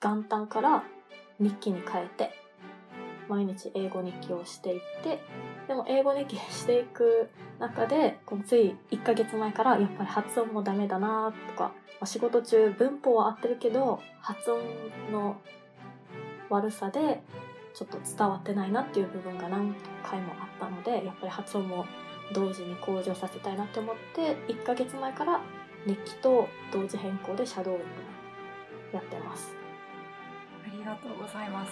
[0.02, 0.84] 元旦から
[1.40, 2.32] 日記に変えて
[3.28, 5.20] 毎日英語日記をしていって
[5.68, 14.62] でも英語日記していく中でこのつい1ヶ月前からやっぱり発音もダメだなとか、まあ、仕事中文法は合ってるけど発音
[15.12, 15.38] の
[16.50, 17.22] 悪さで
[17.74, 21.86] ちょっと伝わってないなっていう部分が何回もあったのでやっぱり発音も
[22.34, 25.42] 同時に向上させたいなって思って1ヶ月前から
[25.86, 27.86] 日記と同時変更でシャドーイング
[28.94, 29.54] やってます。
[30.66, 31.72] ありがとうございます。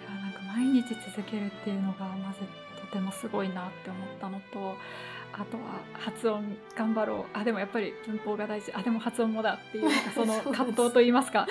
[0.00, 2.40] いやなんか毎日続けるっていうのがまず
[2.94, 4.76] てもすごいなって思ったのと
[5.32, 7.24] あとは発音頑張ろう。
[7.36, 8.72] あでもやっぱり文法が大事。
[8.72, 11.46] あでも発音もだっていう その葛藤といいますか。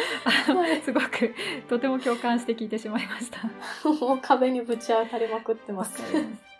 [0.86, 1.36] すごく
[1.68, 3.42] とても共感して聞いてしまいました。
[4.06, 6.02] もう壁にぶち当たりまくってます。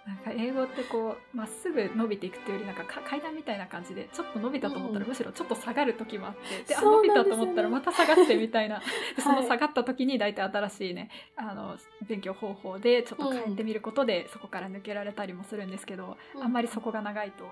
[0.06, 8.82] なんか英語ってこうまっすぐ伸びていくっていうよりなんか階段みたいな感じでちょっと伸びたと思ったらむしろちょっと下がる時もあってで、あ伸びたと思ったらまた下がってみたいな
[9.22, 17.46] その下がった時に大体新しいねあの勉強方法でちょっと変えてみることで、そこから抜けられたりもするんですけど、あんまりそこが長いと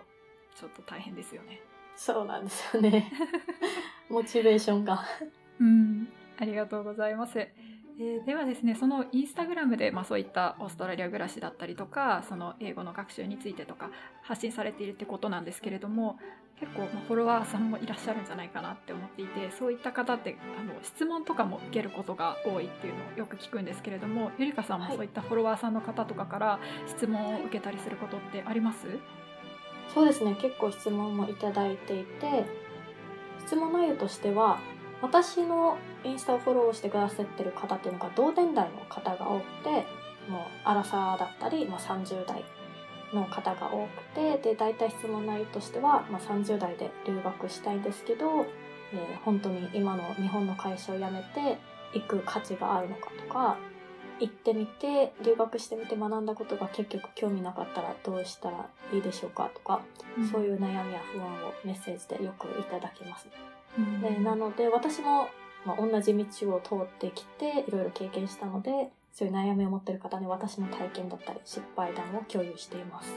[0.60, 1.62] ちょっと大変ですよね。
[1.96, 3.12] そうなんですよね。
[4.10, 5.06] モチベーションが。
[5.60, 7.48] うん、ありがとうございます。
[8.02, 13.92] ええー、ではですねそのインスタグラムで、まあ、そういったオーストラリア暮らしだったりとかその英語の学習についてとか
[14.24, 16.18] 発信されているってことなんですけれども
[16.60, 28.98] 結構、まあ、フォロワーさんもいらっしゃるんじゃないかなって思っていてそういった方ってあの質問とかも受けることが多いっていうのをよく聞くんですけれどもゆりかさんもそういったフォロワーさんの方とかから質問を受けたりすることってあります、はい、
[29.94, 30.36] そうですね。
[30.40, 32.46] 結構質問もいただいていて
[33.46, 34.60] 質問内容としては
[35.02, 39.70] 私のインスタをフォローしてくださってる方っていうのが同年代の方が多くて
[40.30, 42.44] もうアラサーだったり、まあ、30代
[43.14, 48.46] の方が多くてで大体質問内容としては、まあ、30代で留学したいんですけど、
[48.94, 51.60] えー、本当に今の日本の会社を辞めて
[51.94, 53.58] 行く価値があるのかとか
[54.20, 59.82] 行ってみて留学してみて学んだことが結局興味なかったらどうしたらいいでしょうかとか、
[60.18, 63.28] うん、そういう悩みや不安をメッセージでよくいただきます。
[64.02, 65.30] でなので私も、
[65.66, 73.14] まあ、同じ道を通ってきていろいろ経験したのでそういう悩みを持ってる方に私の体験だったり失敗談を共有しています。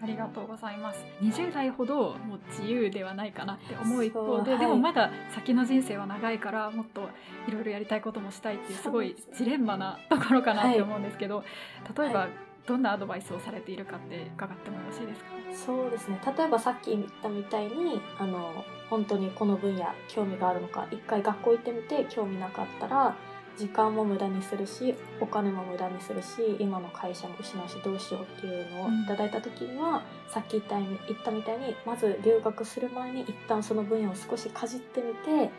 [0.00, 1.04] ありがとうございます。
[1.20, 7.08] 20代ほどもう自由ではないかなって思う一方で、はい、でもまだ先の人生は長いからもっと
[7.48, 12.28] いろいろやりたいこともしたいっていうすごいジレンマなところかなって思うんですけど、はい、例えば
[12.68, 15.30] どんなアドバイスをされているかって伺ってもよろしいですか？
[15.66, 16.20] そうですね。
[16.36, 23.16] 例えばさっき言ったみたいにあの本当にこの分野興味があるのか一回学校行ってみて興味なかったら
[23.56, 35.50] 時間も無駄にするしお金も無駄にするし今の会社も失うしどうしようっていうのをいただいた時には、うん、さっき言った言ったみたいにまず留学する前に一旦その分野を少しかじってみて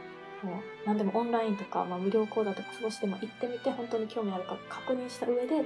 [0.43, 0.53] もう
[0.85, 5.65] 何でもオンラインとか、まあ、無料講座とか少しでも行ってみて本当に興味あるか確認した上で行っ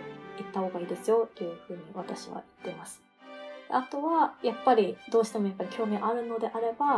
[0.52, 3.02] た方がいいですよというふうに私は言ってます。
[3.70, 6.98] あとはやっぱりどうしてもやっぱり興味あるのであれば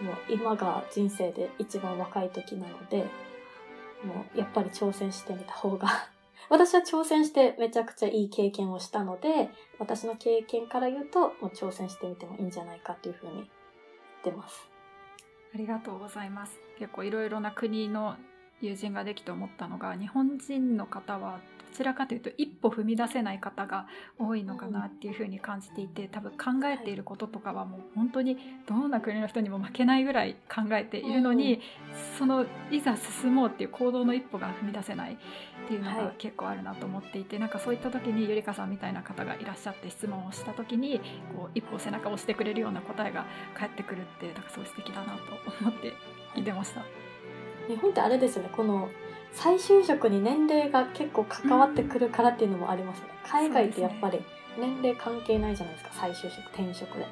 [0.00, 2.98] もう今が人生で一番若い時なので
[4.04, 5.88] もうやっぱり挑戦してみた方が
[6.48, 13.46] 私は挑戦してめちゃくちゃいい経験をしたので私の経験から言うともう挑戦してみてもいいんじゃないかというふうに言っ
[14.22, 14.71] てます。
[15.54, 16.58] ありがとうございます。
[16.78, 18.16] 結構いろいろな国の
[18.62, 21.40] 友人ができて思ったのが日本人の方は
[21.72, 23.86] どちらかというと一歩踏み出せない方が
[24.18, 28.36] 多いのかなっていうふうに感じていて多分考えていることとかはもう本当に
[28.68, 31.62] どんな国の人にも負けないぐらい考えているのに
[32.18, 35.16] そのいざ進もうっていう行動の一歩が踏み出せないっ
[35.66, 41.00] ていうのが結構あるなと思っていて、はい、なんかそういった時にゆりかさんみたいな方がいらっしゃって質問をした時に
[41.34, 45.20] こう一歩背中を押してくれるような答えが返ってくるってなんかすごい素敵だなと
[45.62, 45.94] 思って
[46.36, 47.11] 聞いてました。
[47.68, 48.88] 日本ってあれですよねこの
[49.32, 54.20] 再就職に年齢が結構関わってくるからっていうのもありますね、うん、海外ってやっぱり
[54.58, 57.06] 年齢関係ないじゃないですか再就職転職で。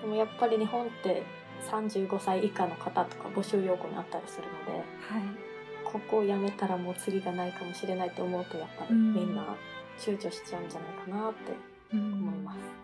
[0.00, 1.22] でもやっぱり日本って
[1.70, 4.84] 35歳以下の方とか募集要項にあったりするので、はい、
[5.84, 9.54] ここを辞めたらもう次がないかもしれないと思うとやっぱりみんな
[9.98, 11.52] 躊躇しちゃうんじゃないかなって
[11.92, 12.83] 思います、うん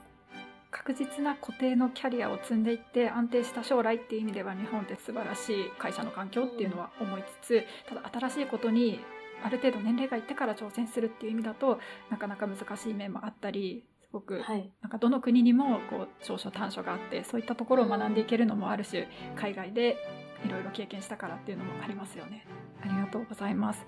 [0.71, 9.01] 確実な固定のキャリアを積んでいって安定した将来っていう意味では日本って素晴らしい会社の環境っていうのは思いつつただ新しいことに
[9.43, 11.79] ある程度年齢がいってから挑戦するっていう意味だと
[12.11, 14.43] なかなか難しい面もあったりすごく、
[14.83, 19.07] なんかどの国にもこう長所短所があってそういったところを学んでいけるのもあるし
[19.37, 19.97] 海外で
[20.45, 22.45] いろいろ経験したからっていうのもありますよね。
[22.83, 23.85] ありがとうございます。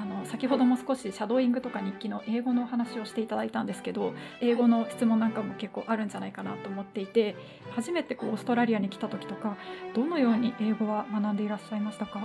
[0.00, 7.36] あの先ほども少しシャドーイングとか日記の英語のお話をしていただいたんですけど英語の質問なんかも結構あるんじゃないかなと思っていて
[7.70, 9.56] 初めてこうオーストラリアに来た時とか
[9.94, 12.20] どのように英語は学んでいらっしゃいましたか？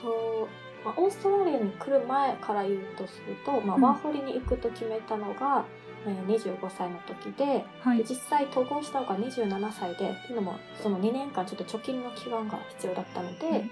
[0.00, 0.48] と、
[0.84, 5.64] まあ、オーストラリアに来る前から言うとすると、まあ、ワーホリに行くと決めたのが、
[6.06, 13.70] うん、えー、25歳の時ではい、で実際統合したのが27歳でっていうのもその2年間ちょっと貯金の期間が必要だったので、うん、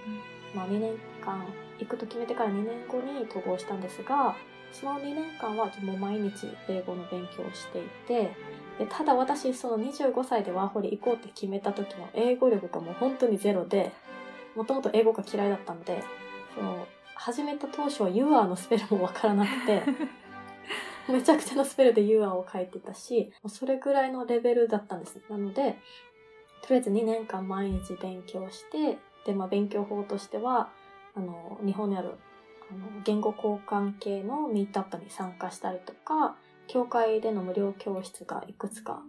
[0.55, 0.93] まあ、2年
[1.25, 1.47] 間
[1.79, 4.37] 行くと決めてから2年後に統合したんですが
[4.73, 8.35] その2年間はもう毎日英語の勉強をしていて
[8.79, 13.93] でただ私その25歳でワーホリ行こうって決めた時の英語力がもう本当にゼロで
[14.57, 16.03] もともと英語が嫌いだったので
[16.55, 19.83] その始めた当初は You are のスペルもわからなくて
[21.09, 25.21] めちゃくちゃなスペルで You are を書いてたしそれぐらいのレベルだったんです。
[25.29, 25.79] なので
[26.63, 30.71] とりあえず2年間毎日勉強してで、まあ、勉強法としては
[31.15, 32.15] あの、日本にある、
[32.71, 36.37] あの、言語交換系のミートアップに参加したりとか、
[36.67, 39.03] 教会での無料教室がいくつか、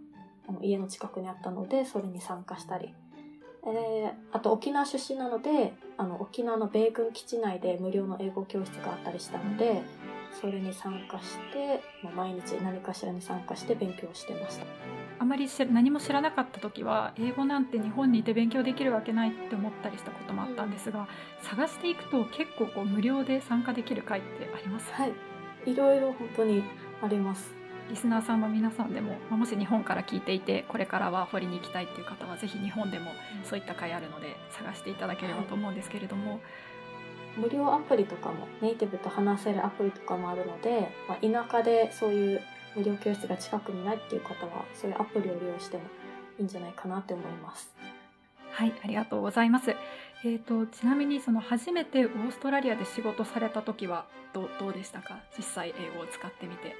[0.48, 2.94] あの、家の近くにあったので、それに参加したり、
[3.68, 9.82] えー、あと沖縄出身なので、あの、沖縄の米軍基地内で無料の英語教室があったりしたので、
[10.40, 11.82] それに参加して、
[12.14, 14.66] 毎日何かしらに参加して勉強してました。
[15.18, 21.08] あまり何も知らなかった時は英語なんて日本にいて勉強できるわけないって思ったりしたこともあったんですが、
[21.42, 25.12] 探していくと結構こう無料で参加できる会ってあります、はい。
[25.70, 26.62] いろいろ本当に
[27.02, 27.54] あります。
[27.88, 33.12] リスナーさんの皆さんでもまあもし日本から聞いていてこれからは掘りに行きたいっていう方はぜひ日本でも
[33.44, 36.40] そういった会あるので探していただければと思うんですけれども、
[37.36, 42.42] 無料アプリとかもネイティブと話せるアプリとかもあるので、まあ、田舎でそういう
[42.76, 45.84] 無料教室が近くにないっていう方はそういうアプリを利用しても
[46.38, 47.74] いいんじゃないかなって思います
[48.56, 49.76] はい、ありがとうございます。
[50.24, 55.18] えー、とちなみにその初めてオーストラリアで仕事された時はどうどうでしたか？
[55.36, 56.74] 実際英語を使ってみて。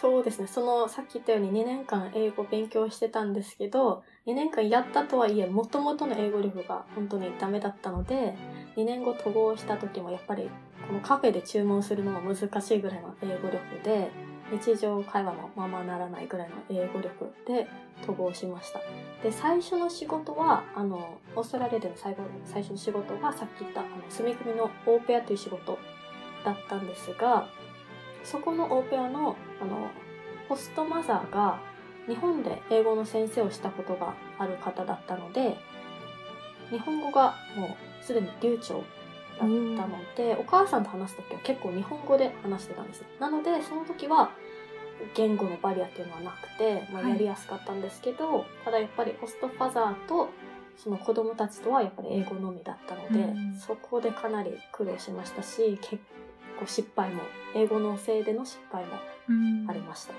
[0.00, 8.36] そうですねそのさっき言ったように2年間英語勉強してたんですけど2年間やったとはいえもともとの英語力が本当にダメだったので
[8.76, 10.48] 2年後渡航した時もやっぱり
[10.86, 14.12] このカフェで注文するのも難しいぐらいの英語力で
[14.50, 17.68] 日常会話もままならないぐらいの英語力で
[18.06, 18.80] 渡航しました。
[19.22, 25.78] で最初の仕事はあのオーストラリアでの最後最初の仕事がさっき言ったあの住み込みのオーペアという仕事
[26.44, 27.48] だったんですが
[28.24, 29.90] そこのオーペアのあの
[30.48, 31.60] ホストマザーが
[32.06, 35.58] 日本で英語の先生をしたことがある方だったので
[36.70, 38.82] 日本語がもうすでに流暢
[39.44, 44.30] ったので、お母さんと話す時は結構日本語で話してたんですなのでその時は
[45.14, 47.12] 言語のバリアっていうのはなくて、まあ、はい。
[47.12, 50.28] やりやすかったんですけど、ただやっぱりホストファザーと
[50.76, 53.54] その子供たちとはやっぱり英語のみだったので、うん。
[53.54, 56.02] そこでかなり苦労しましたし結
[56.58, 57.22] 構失敗も
[57.54, 58.92] 英語のせいでの失敗も
[59.28, 60.14] うんありました、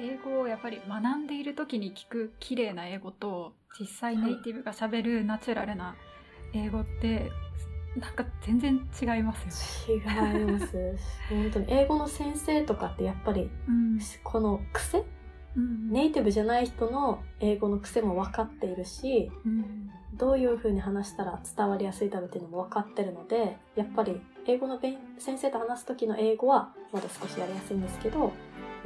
[0.00, 5.94] 英語をやっぱり学んでいる時に聞く綺麗な英語と実際ネイティブがしゃべるナチュラルな
[6.52, 7.30] 英語って
[7.96, 10.04] なんか全然違いますよね。
[10.36, 10.96] 違います。
[11.28, 13.98] 本当に英語の先生とかってやっぱりうん。
[14.22, 15.04] この癖？
[15.56, 19.90] うんネイティブじゃない人の英語の癖も分かっているしうん。
[20.14, 28.32] どういう風に話したら伝わりやすいだろうっていうのも分かってるのでやっぱり英語の勉先生と話す時の英語はまだ少しやりやすいんですけど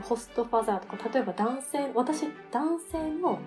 [0.02, 3.38] ホストファザーとか例えば男性私男性の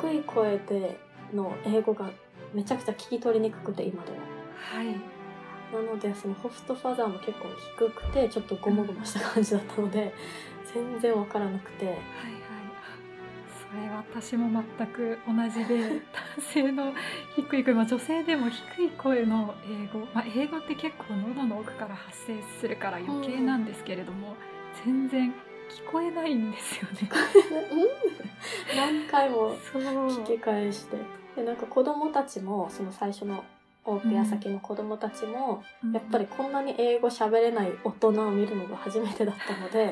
[0.00, 0.98] 低い声で
[1.32, 2.10] の英語が
[2.52, 4.33] めちゃくちゃ聞き取りにくくて今では。
[4.56, 4.86] はい。
[5.74, 10.14] なのでそのホストファザーも結構低くてちょっとゴモゴモした感じだったので
[10.72, 11.86] 全然わからなくて。
[11.86, 12.04] はいはい。
[13.74, 16.00] それ私も全く同じで男
[16.52, 16.92] 性の
[17.34, 24.36] 低い声、まあ、女性でも低い声の英語、まあ、英語って結構喉の奥から発生するから余計なんですけれども、
[24.84, 25.34] 全然
[25.68, 27.10] 聞こえないんですよね。
[28.72, 28.76] うん。
[28.76, 30.96] 何回も 聞き返して。
[31.34, 33.42] でなんか子供たちもその最初の
[33.86, 35.62] オーペア先の子供たちも、
[35.92, 39.90] やっぱりこんなに英語喋れない大人を見るのが初めてだったので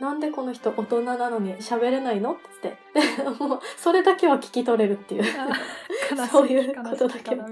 [0.00, 5.24] なんでこの人大人なのに喋れないのって言ってでもうそれだけは聞き取れるっていう。
[6.30, 7.36] そういうことだけ。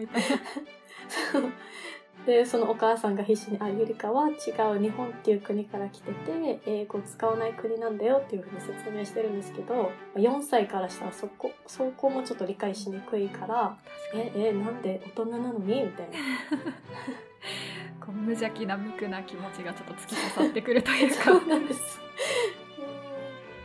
[2.27, 4.33] でそのお母さんが必死に「あゆりかは違
[4.77, 13.77] う日本っていう国から来てて英語を使わない国なんだよ」っていうふうに説明してるんですけど4歳からしたらそこそこもちょっと理解しにくいから
[14.15, 16.19] 「ええなんで大人なのに?」みたいな。
[18.01, 21.25] こう無邪気な無垢な気持ちがちょっと突き刺さってくるというか。
[21.39, 22.01] そうなんです。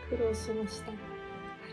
[0.09, 0.91] うん苦労しました。
[0.91, 0.93] あ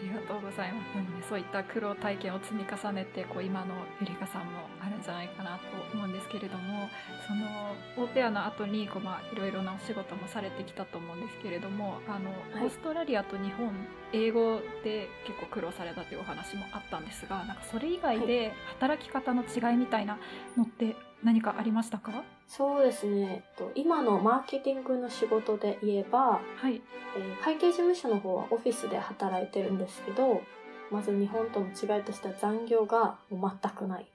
[0.04, 0.94] りがとうございます。
[0.94, 6.88] でもね、そういった苦労体験を積み重ねて、こう今のゆりかさんもあるんじゃないかなと思うんですけれども、
[7.26, 13.72] そのオーペアの後にこうまあいろいろなお仕事もされてきたと思うんですけれども、あの、はいオーストラリアと日本
[14.12, 20.18] 英語で結構苦労されたというお話もあったんですが、なんかそれ以外で働き方の違いみたいな
[20.56, 22.12] のって何かありましたか？
[22.46, 26.82] そうですねえっと今のマーケティングの仕事で言えばはい。
[27.16, 30.42] えー会計事務所の方はオフィスで働いてるんですけど
[30.90, 34.06] まず日本との違いとしては残業がもう全くない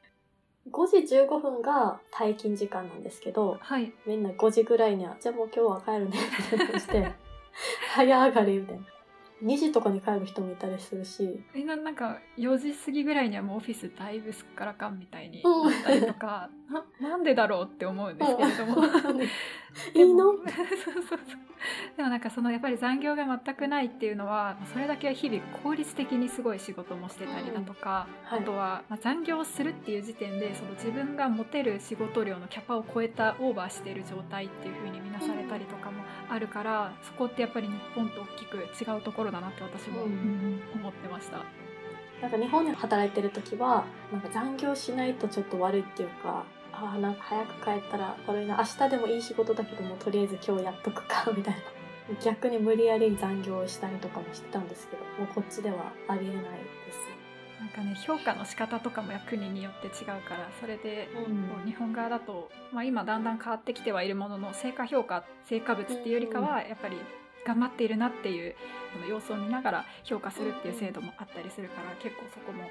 [0.71, 3.91] 5時15分が退勤時間なんですけどはい。
[4.05, 7.11] みんな5時ぐらいにはじゃあもう今日は帰るねみたいな感じで
[7.95, 8.81] 早上がりみたいな
[9.43, 11.41] 2時とかに帰る人もいたりするし。
[11.53, 16.49] みんななんか4時過ぎぐらいにはもうオフィスだいぶすっからかんみたいにうんなったりとか、
[17.01, 18.81] ななんでだろうって思うんですけれども。
[19.93, 20.33] いいの？
[20.33, 21.19] で もそうそうそう。
[21.97, 28.39] でもなんかそのやっぱり残業が全くないっていうのはそれだけ日々効率的にすごい仕事もしてたりだとか、はい。
[28.39, 40.61] あとは、まあ、残業をするっていう時点でその自分が持てる仕事量のキャパを超えたオーバーしている状態っていう風に見なされたりとかもあるから、そこってやっぱり日本と大きく違うところだなって私も、うんうん。
[40.75, 41.39] 思ってました。
[42.21, 46.43] なんか日本で働いてる時はなんか残業しないとちょっと悪いっていうか
[46.81, 51.59] ああなんか早く帰ったらこれな明日でもいい仕事だけどもとりあえず今日やっとくか みたいな。
[52.23, 57.19] 逆に無理やり残業したりとかもしてたんですけどもうこっちではありえないです
[57.59, 61.65] なんかね評価の仕方とかも国によって違うからそれで、うん。
[61.65, 66.97] 日本側だと、まあ、今だんだん変わってきてはいるものの成果評価成果物っていうよりかはやっぱり
[67.45, 68.55] 頑張っているなっていう
[68.93, 72.63] その様子を見ながら評価するっていう制度もあったりするから結構そこも、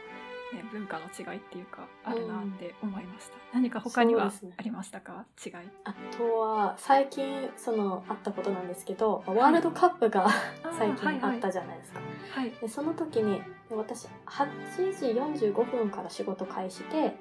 [0.52, 5.26] ね、文化の違いっていうかあるなって思いました、何か他にはありましたか？
[5.44, 5.52] 違い。
[5.84, 10.28] あとは最近そのあったことなんですけどワールドカップが
[10.78, 12.00] 最近あったじゃないですか、
[12.32, 17.16] はいでその時に私8時45分から仕事開始で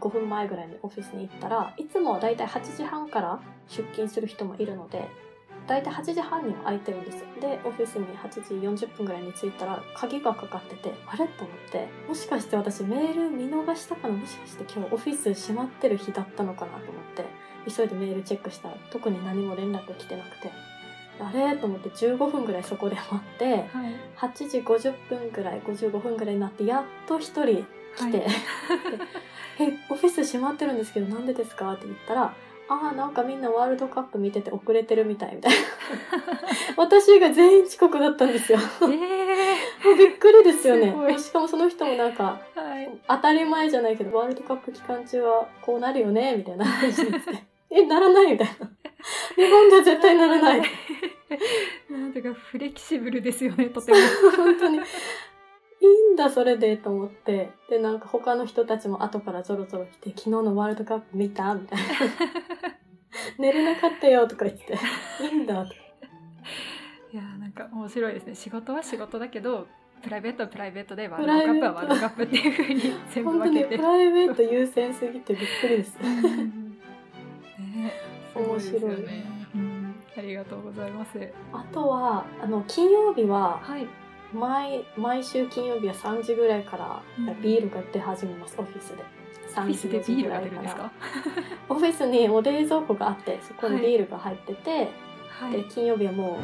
[0.00, 5.08] 5分前ぐらいにオフィスに行ったらいつもはだいたい8時半から出勤する人もいるので
[5.66, 7.26] だいたい8時半には空いてるんですよ。
[7.40, 8.28] でオフィスに8
[8.74, 11.26] 時40分ぐらいに着いたら鍵がかかっててあれ？
[11.26, 11.88] と思って。
[12.08, 14.14] もしかして私メール見逃したかな？
[14.14, 16.72] もしかして今日オフィス閉まってる日だったのかな？
[16.78, 17.24] と思って。
[17.68, 20.52] 急いでメールチェックしたら特に何も連絡来てなくて。
[21.18, 21.56] あれ？
[21.56, 23.64] と思って15分ぐらいそこで待ってはい。
[24.18, 27.64] 8時50分ぐらい55分ぐらいになってやっと一人
[27.96, 28.26] 来て、はい。
[29.58, 32.34] えオフィス閉まってるんですけどなんでですか?」って言ったら
[32.68, 35.58] 「ああなんかみんなワールドカップ見てて遅れてるみたい」みたいな。
[36.76, 38.58] 私が全員遅刻だったんですよ。
[38.82, 41.18] え びっくりですよね。
[41.18, 42.90] しかもその人もなんかー、はい。
[43.08, 46.64] 当たり前じゃないけどワールドカップ期間中はこうなるよねみたいな。
[46.64, 48.54] 話にしてえならないみたいな。
[49.36, 50.62] 日本では絶対ならない。
[51.90, 53.98] なんかフレキシブルですよねとても。
[54.36, 54.80] 本当に
[55.86, 57.50] いいんだそれでと思って。
[57.68, 61.84] でなんか他の人たちも後からゾロゾロ来て「昨日のワールドカップ見た?」みたいな
[63.38, 64.74] 「寝れなかったよ」とか言って
[65.22, 65.70] 「いいんだ」と。
[65.70, 65.76] か
[67.12, 68.34] いやーなんか面白いですね。
[68.34, 69.66] 仕事は仕事だけど
[70.02, 72.80] プライベートはプライベートでワープルドカップはワールドカップっていうふうに
[73.10, 73.70] 全部分けて。
[73.70, 75.96] にプライベート優先すぎてびっくりです。
[76.02, 76.78] うん
[77.58, 77.92] ね
[78.34, 78.82] 面白い。
[79.02, 79.24] ね
[79.54, 79.94] うん。
[80.16, 81.18] ありがとうございます。
[81.52, 83.86] あとはあの金曜日ははい
[84.38, 87.42] 毎毎週金曜日は3時ぐらいからうん。
[87.42, 89.02] ビールが出始めます、オフィスで。
[89.58, 90.90] オフィスでビールが出るんですか？
[91.70, 94.88] オフィスにお冷蔵庫があってそこにビールが入ってて、
[95.40, 96.38] はで金曜日はも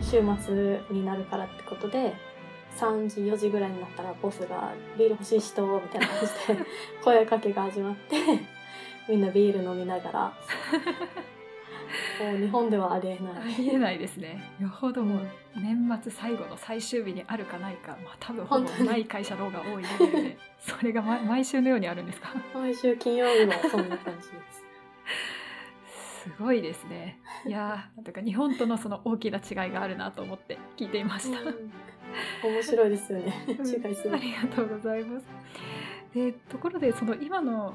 [0.00, 2.14] う週末になるからってことで
[2.76, 6.64] 3時4時ぐらいになったらボスが「ビール欲しい人」みたいな感じで
[7.04, 8.16] 声かけが始まって
[9.08, 10.32] みんなビール飲みながら
[12.38, 13.32] 日本ではありえない。
[13.54, 14.42] ありえないですね。
[14.60, 15.20] よほども
[15.56, 22.34] 年末最後の最終日にあるかないか、まあ、多分ほぼない会社の方が多いレベルで それが毎毎週のようにあるんですか？
[22.54, 24.64] 毎週金曜日もそんな感じです。
[26.24, 27.18] すごいですね。
[27.46, 31.72] いやーなんとか日本とのその大きな違いがあるなと思って聞いていました、うん。
[32.44, 33.32] 面白いですよね。
[33.48, 35.26] 違いすぎてありがとうございます。
[36.14, 37.74] でところでその今の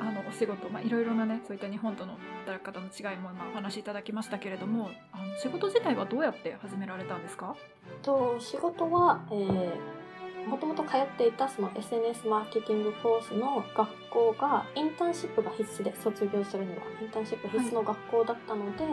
[0.00, 7.54] あのお仕事、まあ、いろいろなねそういった日本との働き方の違いも今お話しいただきましたけれどもあの仕事自体はどうやって始められたんですか？
[8.02, 18.84] と仕事は、えー、もともと通っていたその SNS マーケティングコースの学校がインターンシップが必須で卒業するにはインターンシップ必須の学校だったので、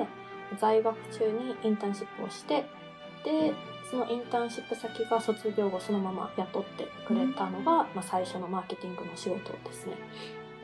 [0.60, 2.66] 在学中にインターンシップをして
[3.24, 3.54] で
[3.90, 9.94] そのインターンシップ先が卒業後そのまま雇ってくれたのが、まあ、最初のマーケティングの仕事ですね。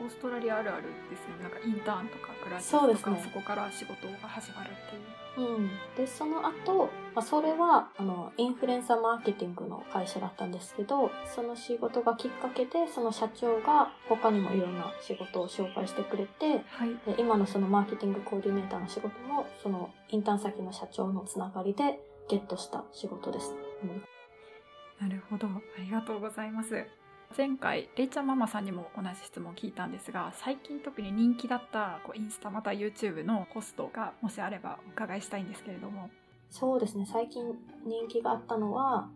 [0.00, 1.42] オーストラリアあるあるですね。
[1.42, 3.04] なんかインターンとかグラジュそうですね。
[3.04, 5.18] とかそこから仕事が始まるっていう。
[5.38, 23.54] うん、でその後、まあそれはあのインフルエンサーマーケティングの会社だったんですけどその仕事がきっかけでその社長が他にもいろんな仕事を紹介してくれてはい、で今のそのマーケティングコーディネーターの仕事もそのインターン先の社長のつながりでゲットした仕事です。
[23.82, 25.08] うん。
[25.08, 25.46] なるほど。
[25.46, 26.97] ありがとうございます
[27.36, 36.10] 前回れいちゃんママさんにも同じ質問を聞いたんですが最近特に人気だったこうインスタまた YouTube のコストがもしあればお伺いしたいんですけれども。
[36.50, 37.06] そうですね。
[37.06, 37.44] 最近
[37.84, 39.08] 人気があったのは、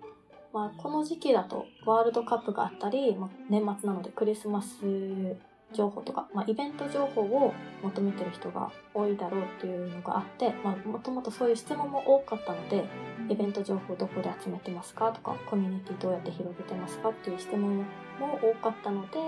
[0.53, 4.85] まあ、この時期だとワールドカップがあったり、まあ、年末なのでクリスマス
[5.73, 12.85] 情報とか、まあ、イベント情報を求めてる人が多いだろうっていうのがあってまあもともとそういう質問も多かったので
[13.29, 17.85] イベント情報どこで集めてますかとかコミュニティどうやって広げてますかっていう質問も
[18.43, 19.19] 多かったので、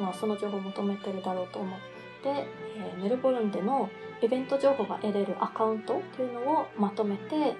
[0.00, 3.88] まあ、その情報を求めてるだろうと思って、えーメルボルンでの
[4.22, 7.54] イベント情報が得れるアカウントっていうのをまとめて、えー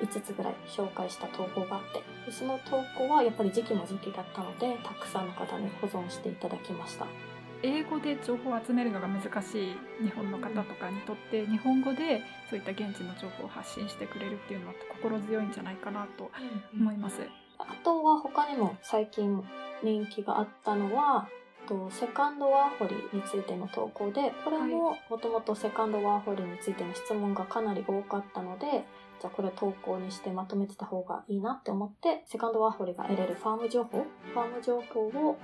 [0.00, 7.06] 5つぐらい紹介した投稿があってでその投稿はやっぱり時期も時期だったのでたくさんの方に保存していただきました
[7.62, 16.30] 英語で情報を集めるのが難しい日本の方とかにとって日本語でそういった現地の情報を発信してくれるっていうのは心強いんじゃないかなと
[16.74, 17.22] 思います。
[17.58, 19.42] あとは他にも最近
[19.82, 21.28] 人気があったのは
[21.70, 28.84] とセカンドワーホリについての投稿でこれももともとセカンドワーホリについての質問がかなり多かったので
[29.20, 35.36] じゃあこれ投稿にしてまとめてた方がいいなって思ってセカンドワーホリが得れるファーム情報ファーム情報を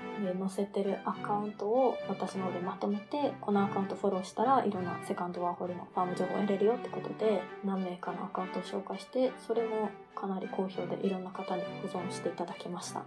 [0.49, 13.01] 載せてるアカウントを私の方でまとめてこのアカウントフォローしたらいろんなセカンドワーホリのファーム情報を得れるよってことで何名かのアカウントを紹介してそれもかなり好評でいろんな方に保存していただきました。
[13.01, 13.05] あ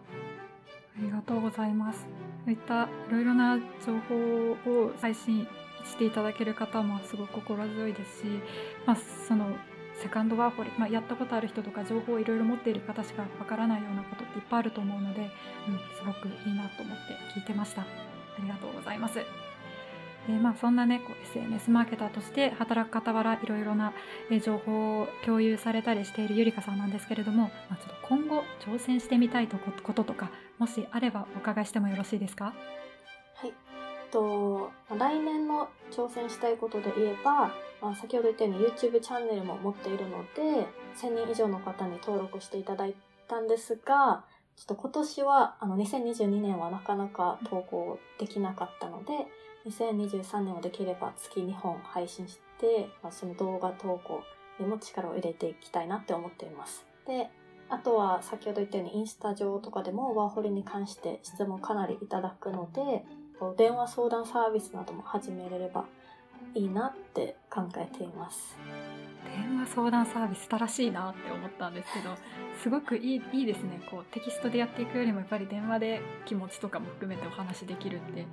[1.02, 2.06] りがとうございます。
[2.46, 5.48] そういったいろいろな情報を配信
[5.86, 8.26] していただける方もすごく心強いですし、
[8.86, 8.98] まあ、
[9.28, 9.56] その
[10.02, 15.28] セカンドワーホリ、まあ、やったことある人とか情報をいろいろ持っている方しかわからないようなことっていっぱいあると思うので、うん、
[15.98, 17.82] すごくいいなと思って聞いてました。
[17.82, 17.86] あ
[18.42, 19.16] りがとうございます。
[20.28, 23.94] でまあ、そんなねこう SNS マーケターとして働く傍らいろいろな
[24.44, 30.30] 情報を共有されたりしているゆりかさんなんですけれども、まあ、ちょっと今後挑戦してみたいこととか
[30.60, 32.54] もしあればお伺いしてもよろしいですか？
[34.12, 37.52] と来年の挑戦したいことで言えば、
[37.82, 40.68] まあ、先ほど言ったように YouTube チャンネルも持っているので
[41.02, 42.96] 1000人以上の方に登録していただい
[43.28, 44.24] たんですが
[44.56, 49.14] ちょっと今年はあの2022年はなかなか投稿できなかったので
[49.68, 54.24] 2023年はできれば月2本配信して、まあ、その動画投稿
[54.60, 56.86] にも力を入れていきたいなって思っています。
[57.08, 57.30] で、
[57.70, 63.06] あとは先ほど言ったようにインスタ上とかでもワーホリに関して質問かなりいただくので、
[63.58, 65.86] 電話相談サービスなども始めれれば
[66.54, 68.58] いいなって考えています。
[69.24, 72.16] 電話相談サービス新しいなって思ったんですけど
[72.62, 73.82] すごくいいいいですね。
[73.90, 78.28] こうテキストでやっていくよりもやっぱり電話で気持ちとかも含めてお話できるってテ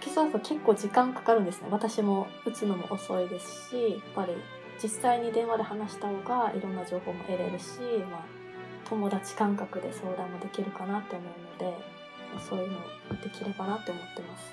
[0.00, 1.68] キストだと結構時間かかるんですね。
[1.70, 4.34] 私も打つのも遅いですしやっぱり
[4.82, 8.24] 実際に電話で話した方がいろんな情報も得れるし、まあ、
[8.88, 11.99] 友達感覚で相談もできるかなって思うので、まあ、
[12.38, 12.78] そういうの
[13.22, 14.52] できればなって思ってます。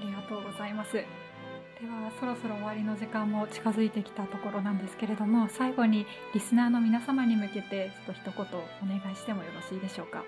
[0.00, 0.92] ありがとうございます。
[0.92, 8.46] ではそろそろ終わりの時間も近づいてきたところなんですけれども最後にリスナーの皆様に向けてちょっと一言
[8.96, 10.22] お願いしてもよろしいでしょうか？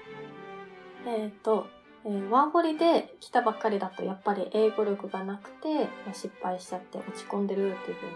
[1.06, 1.68] えっ、と
[2.04, 8.14] えー、ワーホリで来たばっかりだとやっぱり英語力がなくて、まあ、失敗しちゃって落ち込んでるっていう風な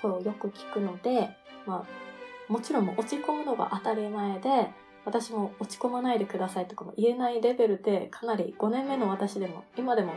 [0.00, 1.28] 声をよく聞くので、
[1.66, 4.70] まあ、もちろんも落ち込むのが当たり前で、
[5.04, 10.12] 私も落ち込まないでくださいとかも言えないレベルで、かなり5年目の私でも、今でも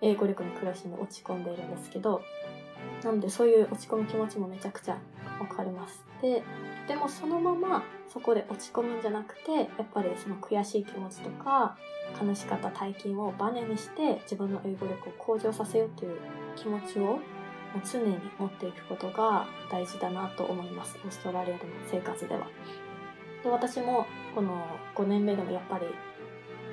[0.00, 2.22] 英語力に苦しんで落ち込んでいるんですけど、
[3.02, 4.98] なのでそういう落ち込む気持ちもめちゃくちゃ
[5.40, 6.04] わかります。
[6.22, 6.42] で、
[6.88, 11.76] でもそのままそこで落ち込むんじゃなくて、やっぱりその悔しい気持ちとか、
[12.20, 16.18] 悲しかった体験をバネにして自分の英語力を向上させようという
[16.56, 17.18] 気持ちを
[17.84, 22.46] 常に持っていくことが大事だなと思いますオーストラリアでの生活では
[23.46, 24.60] で私もこの
[24.96, 25.86] 5年目でもやっぱり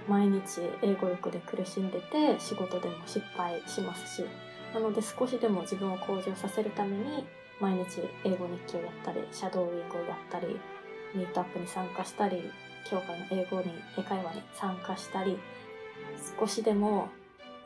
[0.08, 4.26] 毎日英語力で苦しんでて仕事でも失敗しますし
[4.74, 7.26] なので少しでも自分を向上させるために
[7.62, 10.60] 毎日英語日記をやったりシャドーイングをやったり
[11.14, 12.42] ミートアップに参加したり
[12.90, 15.38] 教科の英語に英会話に参加したり
[16.40, 17.10] 少しでも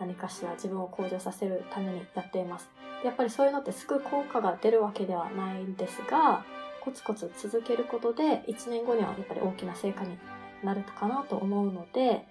[0.02, 2.70] 何かしら自分を向上させるためにやっています。
[3.04, 6.44] やっぱりそういうのってすぐ効果が出るわけではないんですが
[6.88, 10.18] コツコツ続けることで1年後にはやっぱり大きな成果に
[10.64, 12.26] なるかなと思うので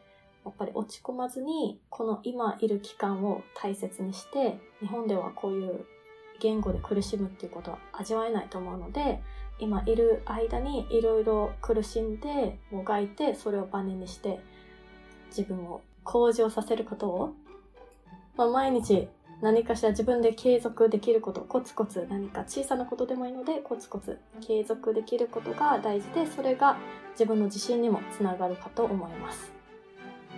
[0.47, 5.85] やっぱり落ち込まずにこの今いる期間を大切にして日本ではこういう
[6.41, 9.23] 言語で苦しむっていうことは味わえないと思うので
[9.59, 14.41] 今いる間にいろいろ苦しんでもがいてそれをバネにして
[15.29, 17.35] 自分を向上させることを、
[18.39, 19.09] まあ、毎日
[19.43, 26.77] 何かしら自分で継続できることコツコツ何か小さなことでもいいのでコツコツ継続できることが大事でそれが
[27.13, 29.53] 自分の自信にもつながるかと思います。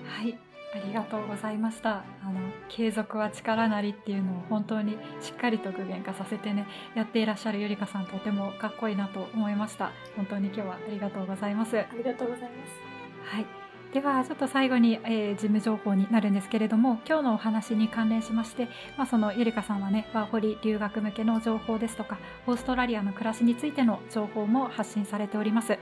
[0.04, 0.38] はい。
[0.74, 2.04] ありがとうございました。
[2.22, 9.92] あの継続は力なりっていうのを本当にしっかりと具現化させてねやっていらっしゃるゆりかさんとてもかっこいいなと思いました。
[10.16, 11.78] 本当に今日はありがとうございます。
[11.78, 13.34] ありがとうございます。
[13.34, 13.57] はい
[13.92, 25.78] ではちょっと最後に、えー、事務情報になるんですけれども今日のお話に関連しまして、まあ、そのゆりかさんはねワーホリ留学向けの情報ですとかオーストラリアの暮らしについての情報も発信されております、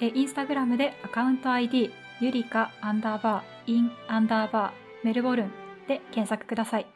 [0.00, 1.90] えー、インスタグラムでアカウント ID
[2.20, 5.52] ゆりかアンダーバーインアンダーバーメルボルン
[5.88, 6.86] で検索ください。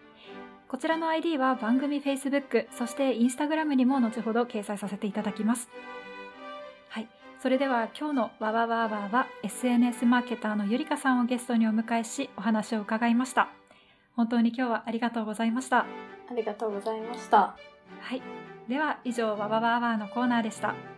[0.68, 5.68] こちらの ID は番組 Facebook、そして Instagram にも後ほど掲載させていただきます。
[7.44, 7.50] はい。
[7.50, 13.48] それでは今日のわわわわは SNS マーケターのゆりかさんをゲストにお迎えしお話を伺いました。
[14.16, 15.80] 本当に今日はありがとうございました。
[15.80, 15.86] あ
[16.34, 17.54] りがとうございました。
[18.00, 18.22] はい。
[18.66, 20.93] では以上わわわわのコーナーでした。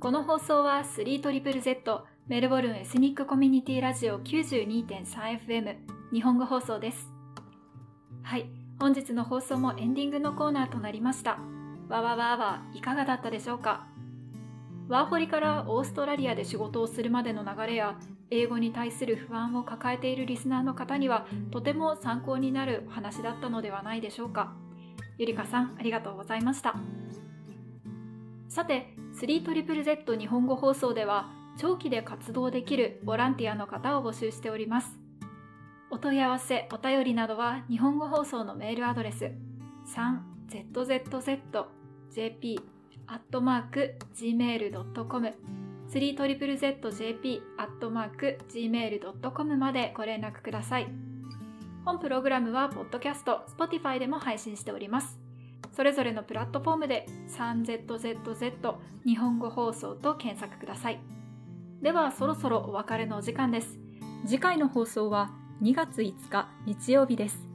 [0.00, 5.74] この放送は 3ZZZ メルボルンエスニックコミュニティラジオ 92.3FM
[6.12, 7.10] 日本語放送です。
[8.22, 11.40] はい、本日の放送もエンディングのコーナーとなりました。
[11.88, 13.88] わわわわいかがだったでしょうか？
[14.88, 17.98] ワーホリからオーストラリアで仕事をするまでの流れや
[18.30, 24.52] 英語に対する不安を抱えているリスナーの方にはとても参考になるお話だったのではないでしょうか
[25.18, 26.76] ゆりかさんありがとうございました
[28.48, 34.96] さて 3ZZZ 日本語放送では長期で活動できるボランティアの方を募集しております。
[35.90, 39.32] お問い合わせお便りなどは日本語放送のメールアドレス
[40.52, 42.60] 3zzz.jp
[43.08, 45.34] アットマーク gmail.com
[45.90, 50.86] 3ZZZJP アットマーク gmail.com までご連絡ください。
[51.84, 55.27] 本プログラムはポッドキャスト Spotify でも配信しております。
[55.78, 58.74] それぞれのプラットフォームで 3ZZZ
[59.06, 60.98] 日本語放送と検索ください。
[61.80, 63.78] ではそろそろお別れのお時間です。
[64.26, 65.30] 次回の放送は
[65.62, 67.46] 2月5日日曜日です。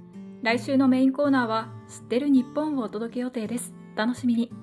[0.41, 3.73] 来週のメインコーナーは知ってる日本をお届け予定です。
[3.93, 4.53] 楽しみに。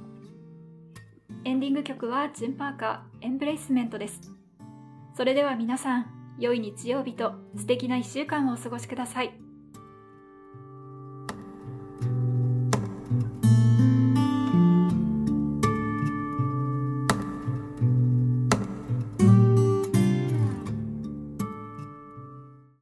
[1.44, 4.22] エンディング曲はジンパーカーエンブレイスメントです。
[5.14, 6.06] それでは皆さん
[6.38, 9.49] 良い日曜日と素敵な1週間をお過ごしください。